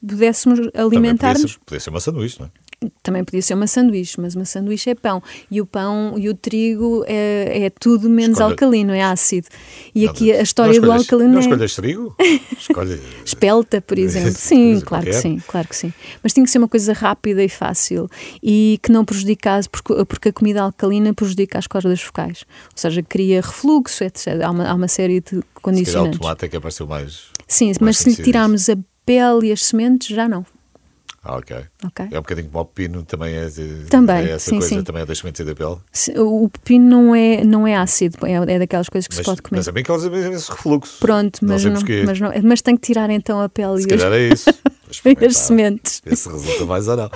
[0.00, 1.56] pudéssemos alimentar-nos.
[1.56, 2.67] Podia, podia ser uma sanduíche, não é?
[3.02, 5.22] Também podia ser uma sanduíche, mas uma sanduíche é pão.
[5.50, 8.50] E o pão e o trigo é, é tudo menos Escolha...
[8.50, 9.48] alcalino, é ácido.
[9.94, 11.42] E não, aqui a história do alcalino não é...
[11.42, 12.16] escolhas trigo?
[12.56, 13.00] Escolhe...
[13.24, 14.32] Espelta, por exemplo.
[14.32, 15.92] Sim, claro que sim, claro que sim.
[16.22, 18.08] Mas tinha que ser uma coisa rápida e fácil
[18.42, 22.44] e que não prejudicasse, porque, porque a comida alcalina prejudica as cordas focais.
[22.66, 24.40] Ou seja, cria refluxo, etc.
[24.44, 26.16] Há uma, há uma série de condicionantes.
[26.16, 27.26] Se o tomate é que apareceu mais...
[27.46, 30.44] Sim, mais mas se lhe tirarmos a pele e as sementes, já não.
[31.22, 31.56] Ah, ok.
[31.84, 32.06] okay.
[32.10, 33.48] É um bocadinho como o pepino, também é,
[33.90, 34.82] também, é essa sim, coisa, sim.
[34.82, 35.76] também é das sementes da pele.
[36.16, 39.42] O pepino não é, não é ácido, é, é daquelas coisas que mas, se pode
[39.42, 39.58] comer.
[39.58, 40.98] Mas também causa esse refluxo.
[41.00, 43.88] Pronto, mas não, não mas, não, mas tem que tirar então a pele se e
[43.88, 44.48] calhar é isso.
[45.26, 46.00] as sementes.
[46.04, 47.10] Ver se resulta mais ou não.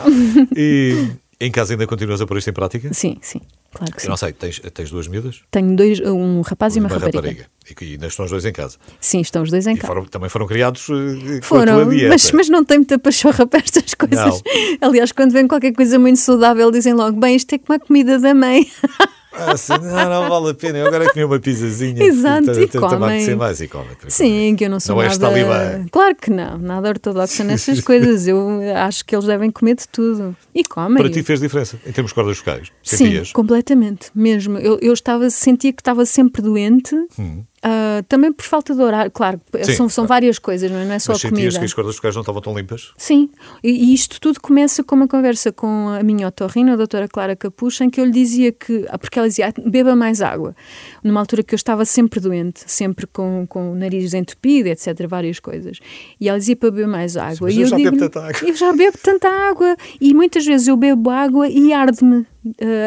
[0.54, 1.10] E
[1.44, 2.92] em casa ainda continuas a pôr isto em prática?
[2.92, 3.40] Sim, sim.
[3.72, 4.08] Claro que Eu sim.
[4.08, 5.40] não sei, tens, tens duas miúdas?
[5.50, 7.18] Tenho dois, um rapaz e uma, rapariga.
[7.18, 7.46] rapariga.
[7.80, 8.76] E ainda estão os dois em casa.
[9.00, 9.86] Sim, estão os dois em e casa.
[9.86, 11.86] Foram, também foram criados uh, foram.
[12.08, 14.42] Mas, mas não tem muita pachorra para estas coisas.
[14.80, 14.88] Não.
[14.88, 18.18] Aliás, quando vem qualquer coisa muito saudável, dizem logo: bem, isto é como a comida
[18.18, 18.70] da mãe.
[19.34, 20.78] Ah, assim, não, não vale a pena.
[20.78, 22.02] Eu agora comi uma pizzazinha.
[22.02, 23.36] Exato, e comem.
[23.36, 23.88] mais e comem.
[24.08, 25.12] Sim, que eu não sou não nada...
[25.12, 25.86] és talibã.
[25.90, 28.26] Claro que não, nada ortodoxa nessas coisas.
[28.26, 30.36] Eu acho que eles devem comer de tudo.
[30.54, 31.02] E comem.
[31.02, 32.68] Para ti fez diferença, em termos de cordas vocais?
[32.82, 34.58] Sim, completamente, mesmo.
[34.58, 36.94] Eu, eu estava, sentia que estava sempre doente.
[37.18, 37.44] Hum.
[37.64, 40.94] Uh, também por falta de horário, claro, Sim, são, são várias coisas, não é, não
[40.94, 41.58] é só Mas a comida.
[41.60, 42.92] que as cordas vocais não estavam tão limpas?
[42.96, 43.30] Sim,
[43.62, 47.36] e, e, isto tudo começa com uma conversa com a minha otorrina, a doutora Clara
[47.36, 50.56] Capucha, em que eu lhe dizia que, ah, porque ela dizia, ah, beba mais água,
[51.04, 55.38] numa altura que eu estava sempre doente, sempre com, com o nariz entupido, etc, várias
[55.38, 55.78] coisas,
[56.20, 57.46] e ela dizia para beber mais água.
[57.46, 58.48] Mas e eu, eu já bebo tanta água.
[58.48, 62.26] Eu já bebo tanta água, e muitas vezes eu bebo água e arde-me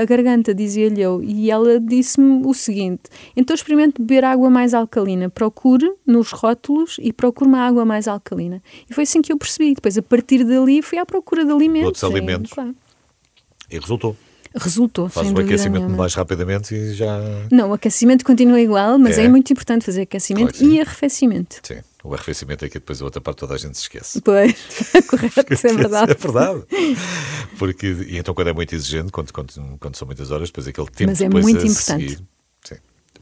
[0.01, 3.03] a garganta, dizia-lhe eu, e ela disse-me o seguinte,
[3.35, 8.61] então experimente beber água mais alcalina, procure nos rótulos e procure uma água mais alcalina.
[8.89, 9.73] E foi assim que eu percebi.
[9.73, 11.85] Depois, a partir dali, fui à procura de alimentos.
[11.87, 12.51] Outros alimentos.
[12.51, 12.75] E, claro.
[13.71, 14.15] e resultou.
[14.57, 15.09] Resultou.
[15.09, 15.97] Faz o aquecimento nenhuma.
[15.97, 17.19] mais rapidamente e já.
[17.51, 19.29] Não, o aquecimento continua igual, mas é, É.
[19.29, 21.57] muito importante fazer aquecimento Claro e arrefecimento.
[21.61, 21.79] Sim.
[22.05, 24.21] O arrefecimento é que depois a outra parte toda a gente se esquece.
[24.21, 24.53] Pois,
[25.09, 26.11] correto, é verdade.
[26.11, 26.63] É verdade.
[27.57, 30.87] Porque, e então, quando é muito exigente, quando, quando, quando são muitas horas, depois aquele
[30.87, 31.73] tempo Mas é muito importante.
[31.81, 32.19] seguir-
[32.63, 32.75] sim.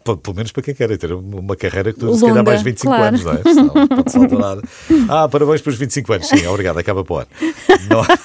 [0.03, 3.05] Pelo menos para quem quer ter uma carreira que tu se calhar mais 25 claro.
[3.07, 3.43] anos, não é?
[3.43, 4.57] Senão pode-se alterar.
[5.09, 6.27] Ah, parabéns pelos 25 anos.
[6.27, 7.27] Sim, obrigado, acaba para ar.
[7.89, 8.19] Não, há-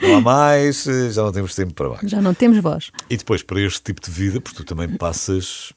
[0.02, 2.10] não há mais, já não temos tempo para mais.
[2.10, 2.90] Já não temos voz.
[3.10, 5.74] E depois, para este tipo de vida, porque tu também passas.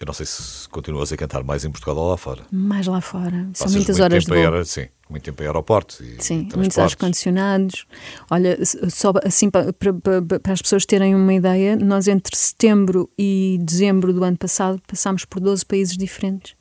[0.00, 2.42] Eu não sei se continuas a cantar mais em Portugal ou lá fora.
[2.52, 3.48] Mais lá fora.
[3.52, 4.64] São Passas muitas horas de voo.
[4.64, 6.02] Sim, muito tempo em aeroporto.
[6.04, 7.84] E Sim, muitos ar-condicionados.
[8.30, 9.92] Olha, só assim para, para-
[10.40, 15.24] para as pessoas terem uma ideia, nós entre setembro e dezembro do ano passado passámos
[15.24, 16.54] por 12 países diferentes,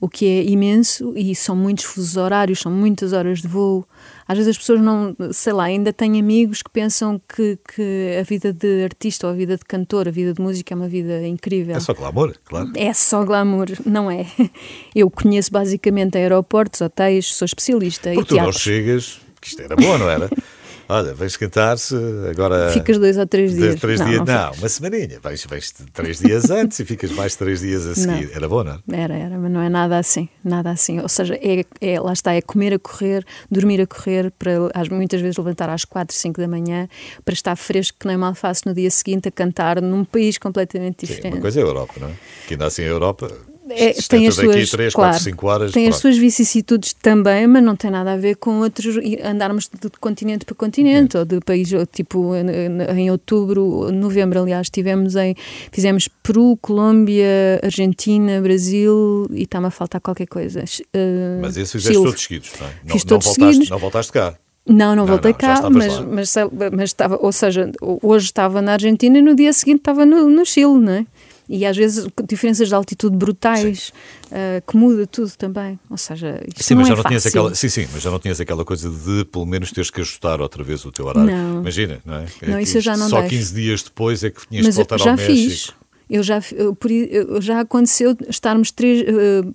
[0.00, 3.86] o que é imenso e são muitos fusos horários, são muitas horas de voo.
[4.26, 8.22] Às vezes as pessoas não, sei lá, ainda têm amigos que pensam que, que a
[8.22, 11.26] vida de artista ou a vida de cantor, a vida de música é uma vida
[11.26, 11.76] incrível.
[11.76, 12.72] É só glamour, claro.
[12.74, 14.26] É só glamour, não é?
[14.94, 18.62] Eu conheço basicamente aeroportos, hotéis, sou especialista e Porque tu não teatros.
[18.62, 20.30] chegas, que isto era bom, não era?
[20.88, 21.94] Olha, vais cantar-se
[22.30, 22.70] agora.
[22.70, 23.80] Ficas dois ou três dias.
[23.80, 24.18] três Não, dias.
[24.18, 25.18] não Não, uma semaninha.
[25.22, 28.30] Vais, vais três dias antes e ficas mais três dias a seguir.
[28.34, 28.78] Era bom, não é?
[28.92, 31.00] Era, era, mas não é nada assim, nada assim.
[31.00, 34.88] Ou seja, é, é, lá está, é comer a correr, dormir a correr, para às-
[34.88, 36.86] muitas vezes levantar às 4, 5 da manhã,
[37.24, 41.06] para estar fresco, que nem mal faço no dia seguinte a cantar num país completamente
[41.06, 41.34] Sim, diferente.
[41.34, 42.12] uma coisa é a Europa, não é?
[42.46, 43.30] Que ainda assim a Europa.
[43.70, 45.72] É, tem as suas, 3, claro, 4, 5 horas.
[45.72, 46.02] tem as pronto.
[46.02, 50.54] suas vicissitudes também, mas não tem nada a ver com outros andarmos de continente para
[50.54, 55.34] continente ou de país tipo em, outubro, novembro, aliás, tivemos em
[55.72, 60.64] fizemos Peru, Colômbia, Argentina, Brasil e está-me a faltar qualquer coisa.
[60.94, 62.04] Uh, Mas esses fizeste Chile.
[62.04, 62.70] todos seguidos, não é?
[62.84, 63.70] Não, não voltaste.
[63.70, 64.34] Não voltaste cá.
[64.66, 66.34] Não, não Não, voltei não, cá, mas, mas,
[66.72, 70.46] mas estava, ou seja, hoje estava na Argentina e no dia seguinte estava no, no
[70.46, 71.06] Chile, não é?
[71.48, 73.92] E às vezes diferenças de altitude brutais,
[74.32, 75.78] ah, que muda tudo também.
[75.90, 77.40] Ou seja, isto Sim, não mas é já não tinhas fácil.
[77.40, 77.54] aquela.
[77.54, 80.64] Sim, sim, mas já não tinhas aquela coisa de pelo menos teres que ajustar outra
[80.64, 81.30] vez o teu horário.
[81.30, 81.60] Não.
[81.60, 82.24] Imagina, não é?
[82.42, 83.36] É Não, que isso eu já não Só deixo.
[83.36, 85.34] 15 dias depois é que tinhas Mas de eu voltar ao México.
[85.34, 85.70] fiz.
[86.08, 86.76] Eu já, eu,
[87.10, 89.02] eu já aconteceu estarmos três,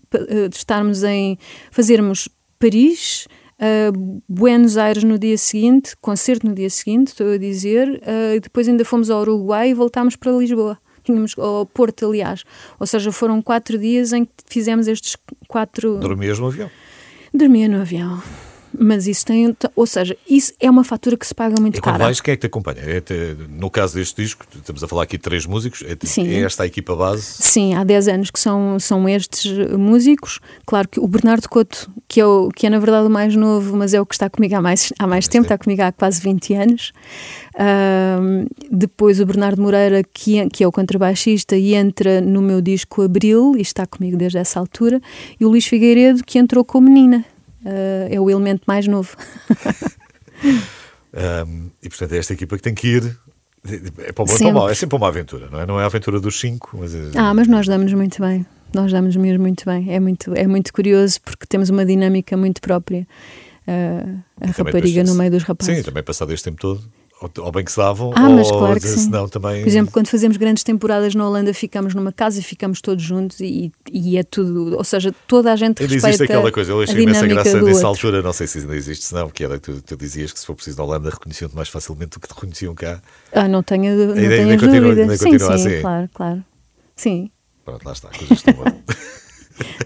[0.09, 1.37] pa- eh, estarmos em
[1.71, 2.27] fazermos
[2.59, 3.27] Paris,
[3.59, 3.91] eh,
[4.27, 8.01] Buenos Aires no dia seguinte, concerto no dia seguinte, estou a dizer,
[8.35, 10.77] e depois ainda fomos ao Uruguai e voltámos para Lisboa.
[11.09, 12.43] Tínhamos ao Porto, aliás.
[12.79, 15.17] Ou seja, foram quatro dias em que fizemos estes
[15.47, 15.97] quatro.
[15.97, 16.69] Dormias no avião.
[17.33, 18.21] Dormia no avião.
[18.77, 19.55] Mas isso tem.
[19.75, 22.05] Ou seja, isso é uma fatura que se paga muito E quando cara.
[22.05, 22.79] vais, quem é que te acompanha?
[22.81, 26.27] É te- no caso deste disco, estamos a falar aqui de três músicos, é, Sim.
[26.27, 27.23] é esta a equipa base.
[27.23, 30.39] Sim, há 10 anos que são, são estes eh, músicos.
[30.65, 33.75] Claro que o Bernardo Couto, que é, o, que é na verdade o mais novo,
[33.75, 36.21] mas é o que está comigo há mais, há mais tempo, está comigo há quase
[36.21, 36.91] 20 anos.
[37.57, 42.61] Ahm, depois o Bernardo Moreira, que é, que é o contrabaixista e entra no meu
[42.61, 45.01] disco Abril e está comigo desde essa altura.
[45.39, 47.25] E o Luís Figueiredo, que entrou com Menina.
[47.65, 49.15] Ah, é o elemento mais novo.
[51.11, 53.17] Um, e portanto é esta equipa que tem que ir.
[53.97, 54.53] É para o bom para o Sempre.
[54.53, 54.69] mau.
[54.69, 55.65] É sempre uma aventura, não é?
[55.65, 56.93] Não é a aventura dos cinco, mas.
[56.93, 58.45] é- Ah, mas nós damos muito bem.
[58.73, 59.91] Nós damos mesmo muito bem.
[59.91, 63.07] É muito, é muito curioso porque temos uma dinâmica muito própria.
[63.67, 65.77] a, a rapariga no meio dos rapazes.
[65.77, 66.83] Sim, também passado este tempo todo
[67.21, 69.61] ou bem que se davam, ah, ou claro que senão também.
[69.61, 73.39] Por exemplo, quando fazemos grandes temporadas na Holanda, ficamos numa casa e ficamos todos juntos
[73.41, 76.81] e, e é tudo, ou seja, toda a gente ainda respeita existe aquela coisa, eu
[76.81, 79.97] achei imensa graça nessa altura, não sei se ainda existe, senão, que era tu, tu
[79.97, 83.01] dizias que se for preciso na Holanda reconheciam-te mais facilmente do que te reconheciam cá.
[83.33, 84.67] Ah, não tenho, não ainda, tenho ainda dúvida.
[84.69, 85.81] Continua, ainda sim, sim, assim.
[85.81, 86.43] claro, claro.
[86.95, 87.31] Sim.
[87.65, 88.53] Pronto, lá está, coisas estão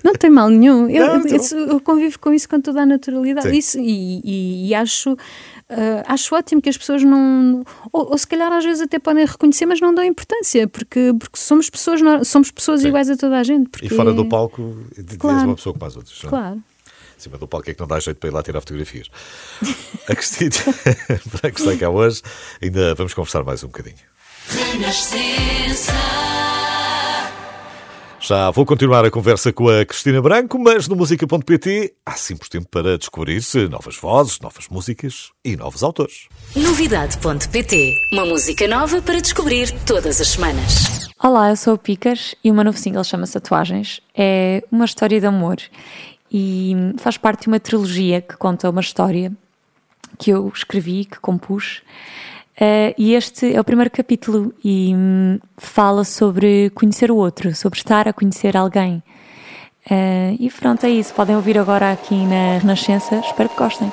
[0.04, 0.90] Não tem mal nenhum.
[0.90, 3.56] Eu, não, eu, eu, convivo com isso com toda a naturalidade.
[3.58, 5.18] Isso, e, e, e, acho,
[5.70, 7.64] uh, acho ótimo que as pessoas não.
[7.92, 11.38] Ou, ou, se calhar às vezes até podem reconhecer, mas não dão importância, porque, porque
[11.38, 12.90] somos pessoas, somos pessoas Sim.
[12.90, 13.70] iguais a toda a gente.
[13.70, 13.88] Porque...
[13.88, 14.76] E fora do palco,
[15.18, 15.38] claro.
[15.38, 16.24] és uma pessoa como as outras.
[16.24, 16.30] Não?
[16.30, 16.56] Claro.
[16.56, 19.10] Em cima do palco é que não dá jeito para ir lá tirar fotografias.
[20.10, 20.52] a Cristina,
[21.32, 22.22] para que está cá hoje,
[22.62, 23.96] ainda vamos conversar mais um bocadinho.
[24.50, 26.23] Renascença.
[28.26, 32.70] Já vou continuar a conversa com a Cristina Branco, mas no música.pt há sempre tempo
[32.70, 36.30] para descobrir-se novas vozes, novas músicas e novos autores.
[36.56, 41.10] Novidade.pt Uma música nova para descobrir todas as semanas.
[41.22, 44.00] Olá, eu sou o Picas e o meu novo single chama-se Tatuagens.
[44.16, 45.58] É uma história de amor
[46.32, 49.34] e faz parte de uma trilogia que conta uma história
[50.18, 51.82] que eu escrevi, que compus
[52.54, 57.80] Uh, e este é o primeiro capítulo e um, fala sobre conhecer o outro, sobre
[57.80, 59.02] estar a conhecer alguém.
[59.90, 61.14] Uh, e pronto, é isso.
[61.14, 63.16] Podem ouvir agora aqui na Renascença.
[63.18, 63.92] Espero que gostem.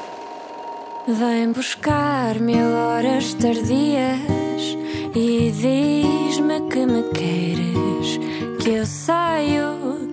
[1.09, 4.77] Vem buscar-me a horas tardias
[5.14, 8.18] e diz-me que me queres,
[8.62, 10.11] que eu saio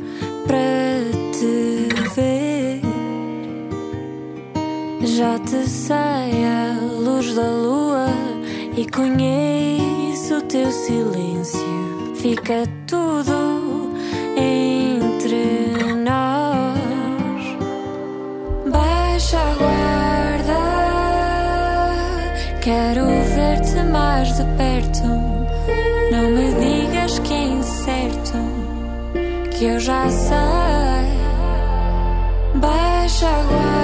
[0.47, 2.81] para te ver.
[5.05, 8.36] Já te sei a luz da lua
[8.77, 12.13] e conheço o teu silêncio.
[12.15, 13.91] Fica tudo
[14.37, 16.77] entre nós.
[18.71, 20.59] Baixa a guarda,
[22.61, 25.07] quero ver-te mais de perto.
[26.11, 28.37] Não me digas que é incerto,
[29.57, 30.37] que eu já sei.
[32.61, 33.76] Baixa a guarda.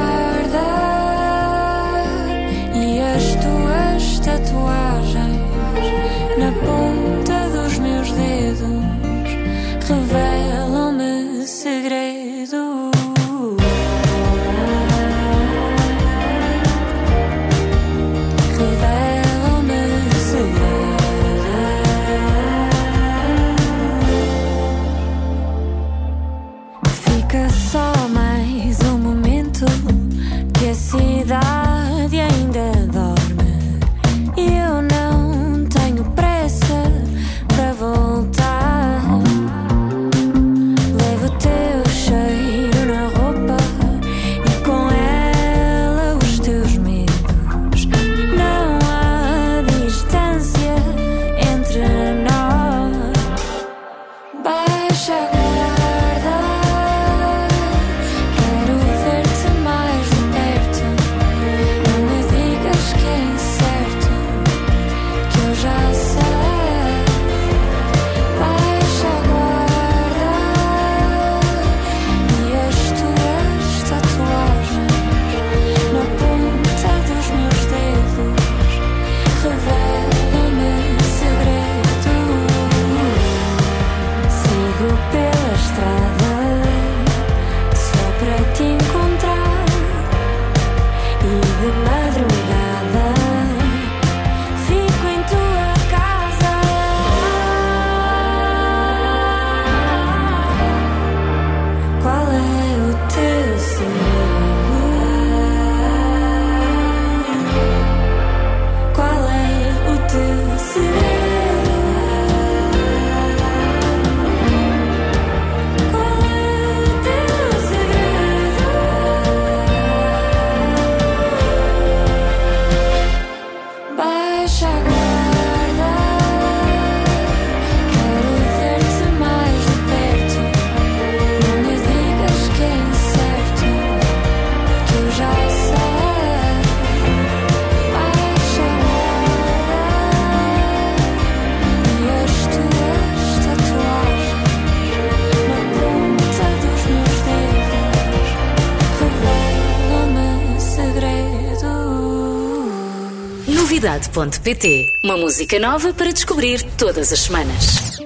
[153.63, 157.97] Novidade.pt Uma música nova para descobrir todas as semanas.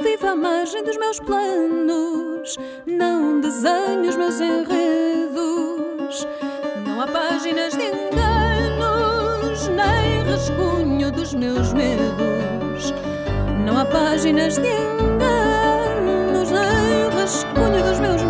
[0.00, 2.56] Viva margem dos meus planos,
[2.86, 6.24] não desenho os meus enredos.
[6.86, 12.94] Não há páginas de enganos, nem rascunho dos meus medos.
[13.66, 18.21] Não há páginas de enganos, nem rascunho dos meus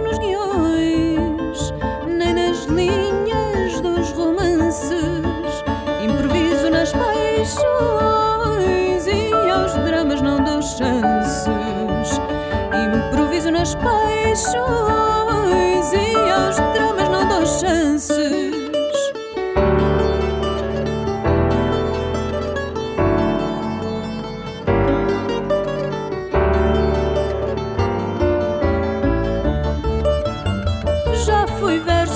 [0.00, 1.74] nos guiões,
[2.06, 5.22] nem nas linhas dos romances.
[6.02, 7.60] Improviso nas paixões
[9.06, 12.18] e aos dramas não dou chances.
[12.72, 14.56] Improviso nas paixões
[15.92, 18.21] e aos dramas não dou chances.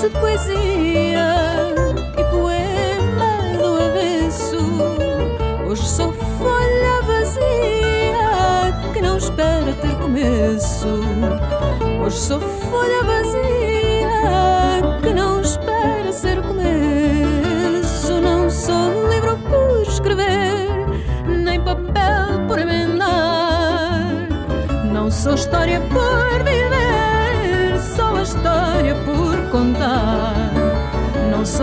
[0.07, 1.75] De poesia
[2.17, 4.57] e poema do avesso.
[5.67, 11.01] Hoje sou folha vazia que não espera ter começo.
[12.05, 18.21] Hoje sou folha vazia que não espera ser começo.
[18.21, 20.69] Não sou livro por escrever,
[21.27, 24.07] nem papel por emendar.
[24.85, 26.76] Não sou história por viver,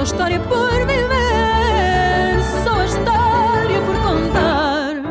[0.05, 5.02] história por viver, sou a história por contar.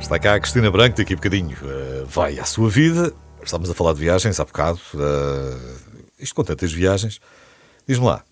[0.00, 3.12] Está cá a Cristina Branco, daqui a bocadinho uh, vai à sua vida.
[3.44, 4.80] Estávamos a falar de viagens há bocado.
[4.94, 5.76] Uh,
[6.18, 7.20] isto com tantas viagens.
[7.86, 8.24] Diz-me lá,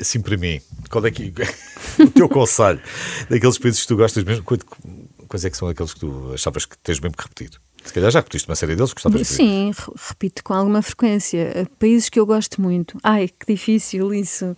[0.00, 1.32] assim para mim, qual é que
[2.02, 2.82] o teu conselho
[3.30, 4.42] daqueles países que tu gostas mesmo?
[4.42, 7.60] Quais é que são aqueles que tu achavas que tens mesmo que repetir?
[7.88, 9.26] Se calhar já repetiste uma série deles, gostavas de.
[9.26, 11.66] Sim, re- repito com alguma frequência.
[11.78, 12.96] Países que eu gosto muito.
[13.02, 14.54] Ai, que difícil isso.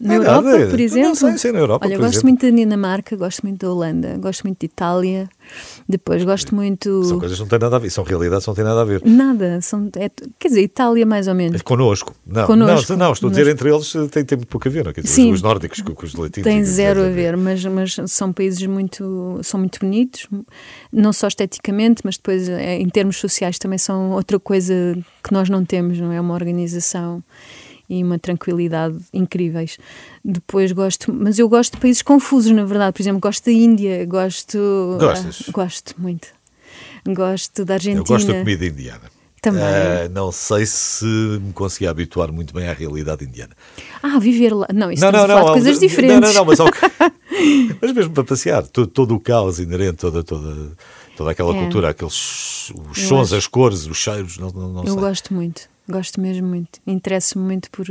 [0.00, 0.66] Na Não é Europa, nada.
[0.66, 1.14] por Não exemplo.
[1.16, 2.28] sei, sim, na Europa, Olha, gosto exemplo.
[2.28, 5.28] muito da Dinamarca, gosto muito da Holanda, gosto muito de Itália.
[5.88, 7.04] Depois gosto muito.
[7.04, 8.84] São coisas que não têm nada a ver, são realidades que não têm nada a
[8.84, 9.02] ver.
[9.04, 11.60] Nada, são, é- quer dizer, Itália mais ou menos.
[11.60, 12.14] É Connosco.
[12.26, 12.92] Não, Connosco.
[12.92, 14.84] não, não, estou a dizer entre eles eh, tem, tem muito pouco a ver.
[14.84, 14.92] Não?
[14.92, 15.32] dizer, Sim.
[15.32, 16.44] Os nórdicos com, os latinos.
[16.44, 20.26] Tem zero a ver, mas, mas são países muito, são muito bonitos,
[20.92, 24.74] não só esteticamente, mas depois eh, em termos sociais também são outra coisa
[25.22, 26.20] que nós não temos, não é?
[26.20, 27.22] Uma organização
[27.90, 29.76] e uma tranquilidade incríveis.
[30.24, 32.92] Depois gosto, mas eu gosto de países confusos, na verdade.
[32.92, 34.96] Por exemplo, gosto da Índia, gosto.
[35.00, 35.42] Gostas?
[35.48, 36.28] ah, gosto muito.
[37.06, 38.00] Gosto da Argentina.
[38.00, 39.10] Eu gosto da comida indiana.
[39.42, 39.62] Também.
[39.62, 43.56] Eh, não sei se me consegui habituar muito bem à realidade indiana.
[44.02, 44.66] Ah, viver lá.
[44.72, 46.34] Não, isso a falar de há- coisas não, diferentes.
[46.34, 46.68] Não, não, mas, ao-
[47.80, 50.72] mas mesmo para passear, todo, todo o caos inerente, toda, toda,
[51.20, 51.60] toda aquela É.
[51.60, 55.00] cultura, aqueles os Eu sons, acho- as cores, os cheiros, não, não, não Eu sei.
[55.00, 56.80] gosto muito, gosto mesmo muito.
[56.86, 57.84] Interesso-me muito por,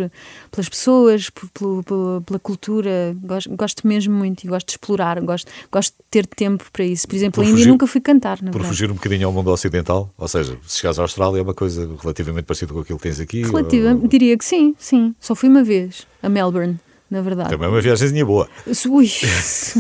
[0.50, 3.16] pelas pessoas, por, pelo- pela, pela cultura.
[3.24, 5.22] Gosto, gosto mesmo muito e gosto de explorar.
[5.22, 7.08] Gosto, gosto de ter tempo para isso.
[7.08, 8.68] Por exemplo, Por a Índia fugir- nunca fui cantar, Por verdade.
[8.68, 11.88] fugir um bocadinho ao mundo ocidental, ou seja, se chegares à Austrália é uma coisa
[12.02, 13.44] relativamente parecida com aquilo que tens aqui.
[13.44, 15.14] Relativa, ou- diria que sim, sim.
[15.20, 16.80] Só fui uma vez a Melbourne,
[17.12, 17.50] na verdade.
[17.52, 18.50] Também é uma viagemzinha boa.
[18.90, 19.08] Ui,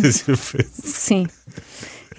[0.71, 1.25] sim.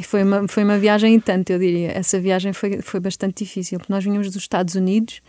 [0.01, 1.93] E foi uma, foi uma viagem e tanto, eu diria.
[1.93, 5.21] Essa viagem foi, foi bastante difícil, porque nós vinhamos dos Estados Unidos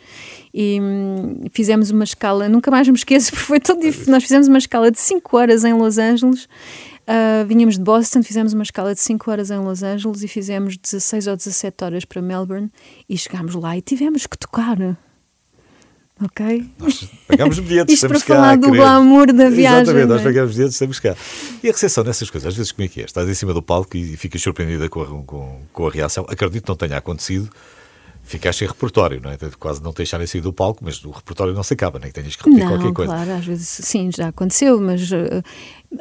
[0.53, 4.09] e hum, fizemos uma escala, nunca mais me esqueço, porque foi tão difícil.
[4.09, 6.47] Nós fizemos uma escala de 5 horas em Los Angeles,
[7.05, 10.77] ah, vinhamos de Boston, fizemos uma escala de 5 horas em Los Angeles e fizemos
[10.77, 12.71] 16 ou 17 horas para Melbourne
[13.09, 14.77] e chegámos lá e tivemos que tocar.
[16.23, 16.65] Ok?
[16.77, 18.41] Nós pagamos bilhetes, Isto estamos para cá.
[18.41, 20.33] falar do glamour da viagem, Exatamente, nós não é?
[20.33, 21.15] pagamos bilhetes, estamos cá.
[21.63, 23.05] E a recepção nessas coisas, às vezes como é que é?
[23.05, 26.25] Estás em cima do palco e ficas surpreendida com a, com, com a reação.
[26.29, 27.49] Acredito que não tenha acontecido.
[28.23, 29.37] Ficaste sem repertório, não é?
[29.59, 32.13] Quase não te deixarem sair do palco, mas o repertório não se acaba, nem que
[32.13, 33.11] tenhas que repetir Não, qualquer coisa.
[33.13, 35.43] claro, às vezes sim, já aconteceu, mas uh,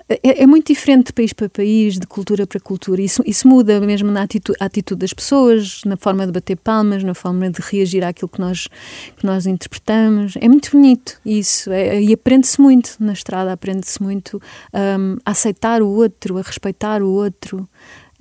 [0.09, 3.03] é, é muito diferente de país para país, de cultura para cultura.
[3.03, 7.14] Isso, isso muda mesmo na atitude, atitude das pessoas, na forma de bater palmas, na
[7.14, 8.68] forma de reagir àquilo que nós,
[9.16, 10.34] que nós interpretamos.
[10.41, 11.70] É muito bonito isso.
[11.72, 14.41] é- e aprende-se muito na estrada, aprende-se muito
[14.72, 17.68] um, a aceitar o outro, a respeitar o outro.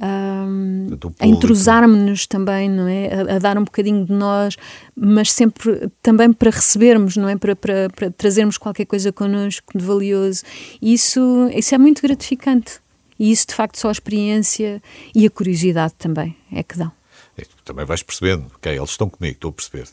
[0.01, 0.87] Um,
[1.19, 3.09] a entrosarmos-nos também, não é?
[3.13, 4.55] A, a dar um bocadinho de nós,
[4.95, 7.35] mas sempre também para recebermos, não é?
[7.35, 10.43] Para, para, para trazermos qualquer coisa connosco de valioso.
[10.81, 12.79] E isso, isso é muito gratificante.
[13.19, 14.81] E isso, de facto, só a experiência
[15.13, 16.98] e a curiosidade também é que dão.
[17.39, 19.87] É, também vais percebendo, ok, eles estão comigo, estou a perceber.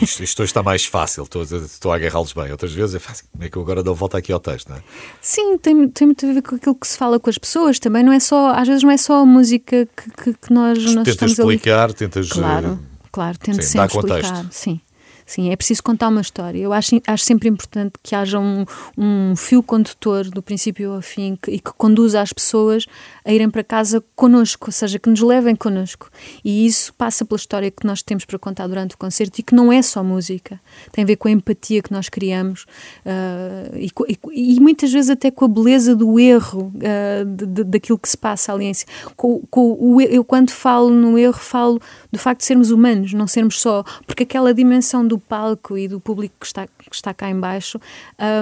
[0.00, 2.50] Isto, isto hoje está mais fácil, estou, estou a agarrá-los bem.
[2.50, 4.76] Outras vezes é fácil, como é que eu agora dou volta aqui ao texto, não
[4.76, 4.82] é?
[5.20, 8.02] Sim, tem, tem muito a ver com aquilo que se fala com as pessoas também.
[8.02, 10.94] Não é só, às vezes não é só a música que, que, que nós, nós
[10.94, 11.54] tentas estamos ali.
[11.56, 12.28] explicar, tentas.
[12.30, 14.24] Claro, eh, claro, tento sim, sempre contexto.
[14.24, 14.52] explicar.
[14.52, 14.80] Sim,
[15.26, 16.56] Sim, é preciso contar uma história.
[16.60, 18.64] Eu acho, acho sempre importante que haja um,
[18.96, 22.86] um fio condutor do princípio ao fim que, e que conduza as pessoas
[23.26, 26.08] a irem para casa connosco, ou seja, que nos levem connosco.
[26.44, 29.52] E isso passa pela história que nós temos para contar durante o concerto e que
[29.52, 30.60] não é só música,
[30.92, 32.66] tem a ver com a empatia que nós criamos
[33.04, 37.64] uh, e, e, e, muitas vezes até com a beleza do erro uh, de, de,
[37.64, 38.86] daquilo que se passa ali em si.
[39.16, 41.80] Com, com o, eu, quando falo no erro, falo
[42.12, 43.82] do facto de sermos humanos, não sermos só.
[44.06, 47.80] Porque aquela dimensão do palco e do público que está, que está cá embaixo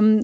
[0.03, 0.19] um,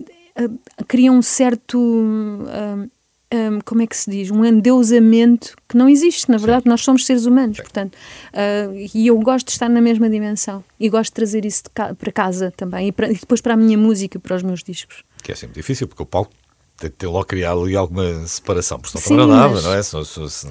[0.45, 1.79] uh, cria um certo.
[1.79, 2.91] Um,
[3.33, 6.69] um, como é que se diz, um endeusamento que não existe, na verdade, Sim.
[6.69, 7.63] nós somos seres humanos, Sim.
[7.63, 11.65] portanto, uh, e eu gosto de estar na mesma dimensão e gosto de trazer isso
[11.65, 14.37] de ca para casa também e, para, e, depois para a minha música e para
[14.37, 15.05] os meus discos.
[15.23, 16.33] Que é sempre difícil, porque o palco
[16.77, 19.65] tem, tem logo criado ali alguma separação, porque senão não dava, mas...
[19.65, 19.83] não é?
[19.83, 20.49] Se, se, se,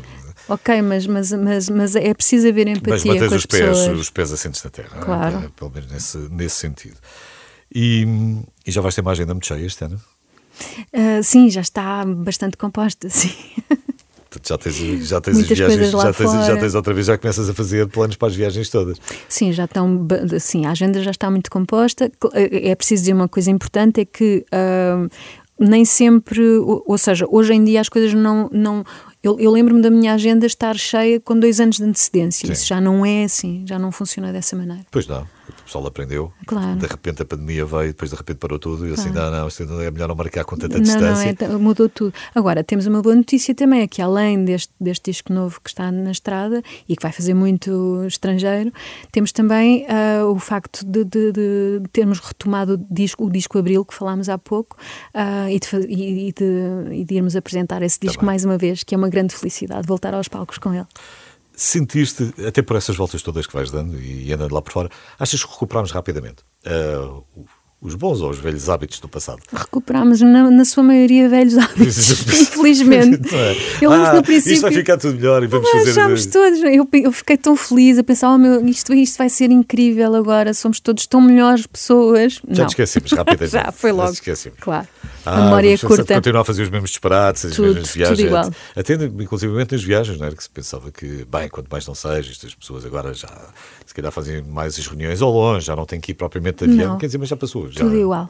[0.48, 4.00] Ok, mas, mas, mas, mas é preciso haver empatia mas com as os pés, pessoas.
[4.00, 5.38] os pés assentes na terra, claro.
[5.46, 5.50] É?
[5.50, 6.98] pelo menos nesse, nesse sentido.
[7.74, 8.06] E,
[8.66, 10.02] e já vais ter uma agenda muito cheia este ano?
[10.94, 13.32] Uh, sim, já está bastante composta, sim.
[14.46, 14.76] Já tens,
[15.08, 17.88] já tens Muitas as viagens, já tens, já tens outra vez, já começas a fazer
[17.88, 18.98] planos para as viagens todas.
[19.28, 20.08] Sim, já estão,
[20.40, 22.12] sim, a agenda já está muito composta.
[22.36, 25.10] É preciso dizer uma coisa importante: é que uh,
[25.60, 28.86] nem sempre, ou, ou, seja, hoje em dia as coisas não, não
[29.22, 32.48] eu, eu lembro-me da minha agenda estar cheia com dois anos de antecedência.
[32.48, 32.54] Sim.
[32.54, 34.86] Isso já não é assim, já não funciona dessa maneira.
[34.92, 35.28] Pois não,
[35.70, 36.34] pessoal aprendeu.
[36.46, 36.78] Claro.
[36.78, 39.46] De repente a pandemia veio, depois de repente parou tudo e assim, claro.
[39.46, 41.36] assim, não, não, é melhor não marcar com tanta não, distância.
[41.48, 42.14] Não, é, mudou tudo.
[42.34, 45.92] Agora, temos uma boa notícia também, é que além deste, deste disco novo que está
[45.92, 48.74] na estrada e que vai fazer muito estrangeiro,
[49.12, 53.86] temos também uh, o facto de, de, de, termos retomado o disco, o disco Abril,
[53.86, 54.76] que falámos há pouco,
[55.14, 58.28] uh, e, de, e, de, e de irmos apresentar esse disco também.
[58.28, 60.88] mais uma vez, que é uma grande felicidade voltar aos palcos com ele.
[61.60, 64.90] Sentiste, até por essas voltas todas que vais dando e andando lá por fora,
[65.20, 66.42] achas que recuperamos rapidamente?
[66.66, 67.46] Uh,
[67.82, 69.42] os bons ou os velhos hábitos do passado?
[69.54, 73.34] Recuperamos, na, na sua maioria, velhos hábitos, infelizmente.
[73.34, 73.56] é?
[73.82, 74.54] Eu ah, no princípio.
[74.54, 75.92] Isto vai ficar tudo melhor e vamos fazer.
[75.92, 76.60] Achámos todos.
[76.64, 80.54] Eu, eu fiquei tão feliz a pensar: oh, meu, isto, isto vai ser incrível agora,
[80.54, 82.42] somos todos tão melhores pessoas.
[82.50, 83.52] Já te esquecemos rapidamente.
[83.60, 84.08] Já, foi logo.
[84.08, 84.60] Já esquecemos.
[84.60, 84.88] Claro.
[85.26, 86.16] Ah, a memória é curta.
[86.16, 88.18] Continuar a fazer os mesmos disparates, as tudo, mesmas viagens.
[88.18, 88.52] Tudo igual.
[88.76, 90.36] Até, inclusive nas viagens, não era?
[90.36, 93.30] Que se pensava que, bem, quanto mais não seja, estas pessoas agora já
[93.90, 96.72] se calhar fazem mais as reuniões ao longe, já não tem que ir propriamente de
[96.72, 96.96] avião.
[97.00, 97.69] Quer dizer, mas já passou.
[97.70, 97.82] Já...
[97.82, 98.30] Tudo igual.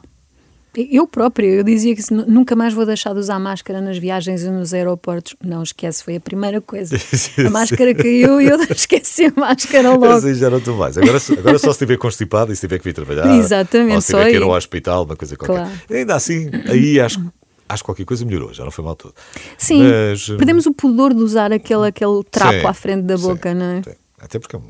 [0.72, 4.50] Eu própria, eu dizia que nunca mais vou deixar de usar máscara nas viagens e
[4.50, 5.34] nos aeroportos.
[5.44, 6.96] Não esquece, foi a primeira coisa.
[7.44, 10.06] A máscara caiu e eu esqueci a máscara logo.
[10.06, 10.96] Assim já não estou mais.
[10.96, 13.36] Agora, agora só se estiver constipado e se tiver que vir trabalhar.
[13.36, 13.96] Exatamente.
[13.96, 15.64] Ou se tiver que ir ao hospital, uma coisa qualquer.
[15.64, 15.80] Claro.
[15.90, 17.20] Ainda assim, aí acho
[17.68, 19.14] acho que qualquer coisa melhorou, já não foi mal tudo.
[19.56, 23.16] Sim, Mas, hum, perdemos o pudor de usar aquele, aquele trapo sim, à frente da
[23.16, 23.82] boca, sim, não é?
[23.82, 23.96] Sim.
[24.20, 24.60] Até porque é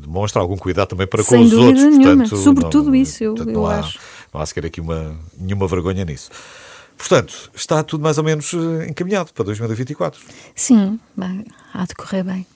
[0.00, 1.84] demonstra algum cuidado também para Sem com os outros.
[1.84, 2.16] Nenhuma.
[2.16, 3.98] Portanto, Sobretudo não, isso, eu, portanto, eu não há, acho.
[4.32, 6.30] Não há sequer aqui uma, nenhuma vergonha nisso.
[6.96, 10.20] Portanto, está tudo mais ou menos eh, encaminhado para 2024.
[10.54, 12.46] Sim, bem, há de correr bem.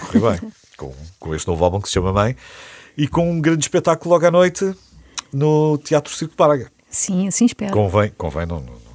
[0.00, 2.36] Correr bem, com, com este novo álbum que se chama Mãe
[2.96, 4.74] e com um grande espetáculo logo à noite
[5.32, 6.70] no Teatro Circo de Paraga.
[6.90, 7.72] Sim, assim espero.
[7.72, 8.89] Convém, convém não, não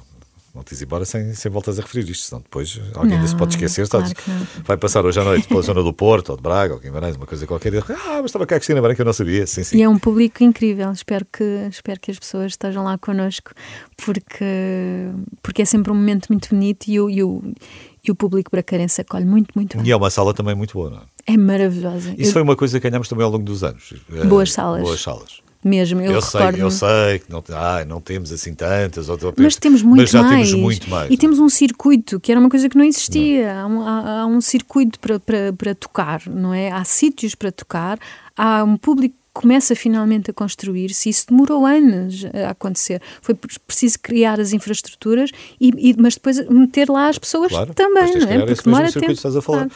[0.56, 3.54] não te embora sem, sem voltas a referir isto, senão depois alguém não, se pode
[3.54, 3.86] esquecer.
[3.86, 4.06] Claro
[4.64, 7.26] vai passar hoje à noite pela zona do Porto, ou de Braga, ou Guimarães, uma
[7.26, 7.84] coisa qualquer, e ah,
[8.16, 9.46] mas estava cá a Cristina Branca, eu não sabia.
[9.46, 9.76] Sim, sim.
[9.76, 13.52] E é um público incrível, espero que, espero que as pessoas estejam lá connosco,
[13.96, 15.10] porque,
[15.42, 17.42] porque é sempre um momento muito bonito e o, e o,
[18.02, 19.86] e o público bracarense acolhe muito, muito bem.
[19.86, 21.34] E é uma sala também muito boa, não é?
[21.34, 22.14] É maravilhosa.
[22.16, 22.32] Isso eu...
[22.32, 23.92] foi uma coisa que ganhamos também ao longo dos anos.
[24.26, 24.82] Boas salas.
[24.82, 26.00] Boas salas mesmo.
[26.00, 29.82] Eu, eu sei, eu sei que não, ah, não temos assim tantas, ou, mas temos
[29.82, 30.48] muito mas já mais.
[30.48, 31.10] temos muito mais.
[31.10, 33.54] E temos um circuito, que era uma coisa que não existia.
[33.54, 33.60] Não.
[33.60, 36.70] Há, um, há, há, um circuito para, para, para tocar, não é?
[36.70, 37.98] Há sítios para tocar,
[38.36, 41.10] há um público que começa finalmente a construir-se.
[41.10, 43.02] Isso demorou anos a acontecer.
[43.20, 45.30] Foi preciso criar as infraestruturas,
[45.60, 48.46] e, e mas depois meter lá as pessoas claro, também, não é?
[48.46, 49.12] Porque demora tempo.
[49.12, 49.66] Estás a falar.
[49.66, 49.72] Claro.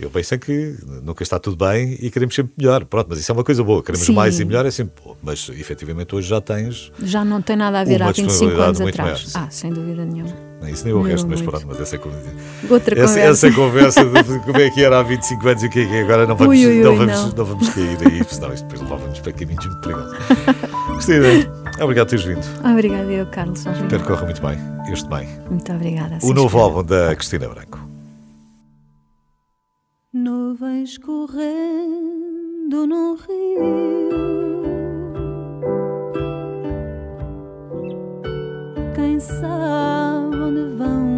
[0.00, 2.84] Eu pensei que nunca está tudo bem e queremos sempre melhor.
[2.86, 3.82] Pronto, mas isso é uma coisa boa.
[3.82, 4.14] Queremos Sim.
[4.14, 5.14] mais e melhor é sempre bom.
[5.22, 6.90] Mas efetivamente hoje já tens.
[7.02, 9.32] Já não tem nada a ver há 25 anos atrás.
[9.32, 10.50] Maior, ah, sem dúvida nenhuma.
[10.62, 11.98] Nem isso nem o resto, mas pronto, mas essa,
[12.68, 13.46] Outra essa, conversa.
[13.46, 15.94] essa conversa de como é que era há 25 anos e o que é que
[15.94, 17.28] é agora não vamos, ui, ui, não, vamos, não.
[17.32, 20.18] não vamos cair aí, senão isto depois levava-nos para caminhos muito perigosos.
[20.92, 22.70] Cristina, obrigado por teres vindo.
[22.70, 23.60] Obrigada, eu, Carlos.
[23.60, 24.58] Espero que corra muito bem,
[24.92, 25.28] este bem.
[25.48, 26.18] Muito obrigada.
[26.22, 27.89] O novo álbum da Cristina Branco.
[30.12, 34.10] Nuvens correndo no rio.
[38.96, 41.09] Quem sabe onde vão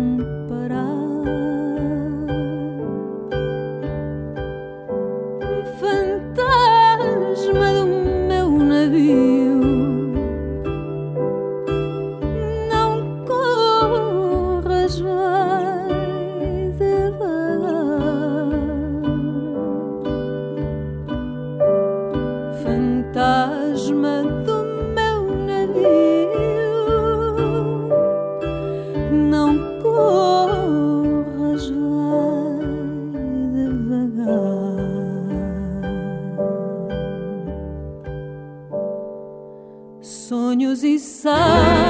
[41.22, 41.82] sun.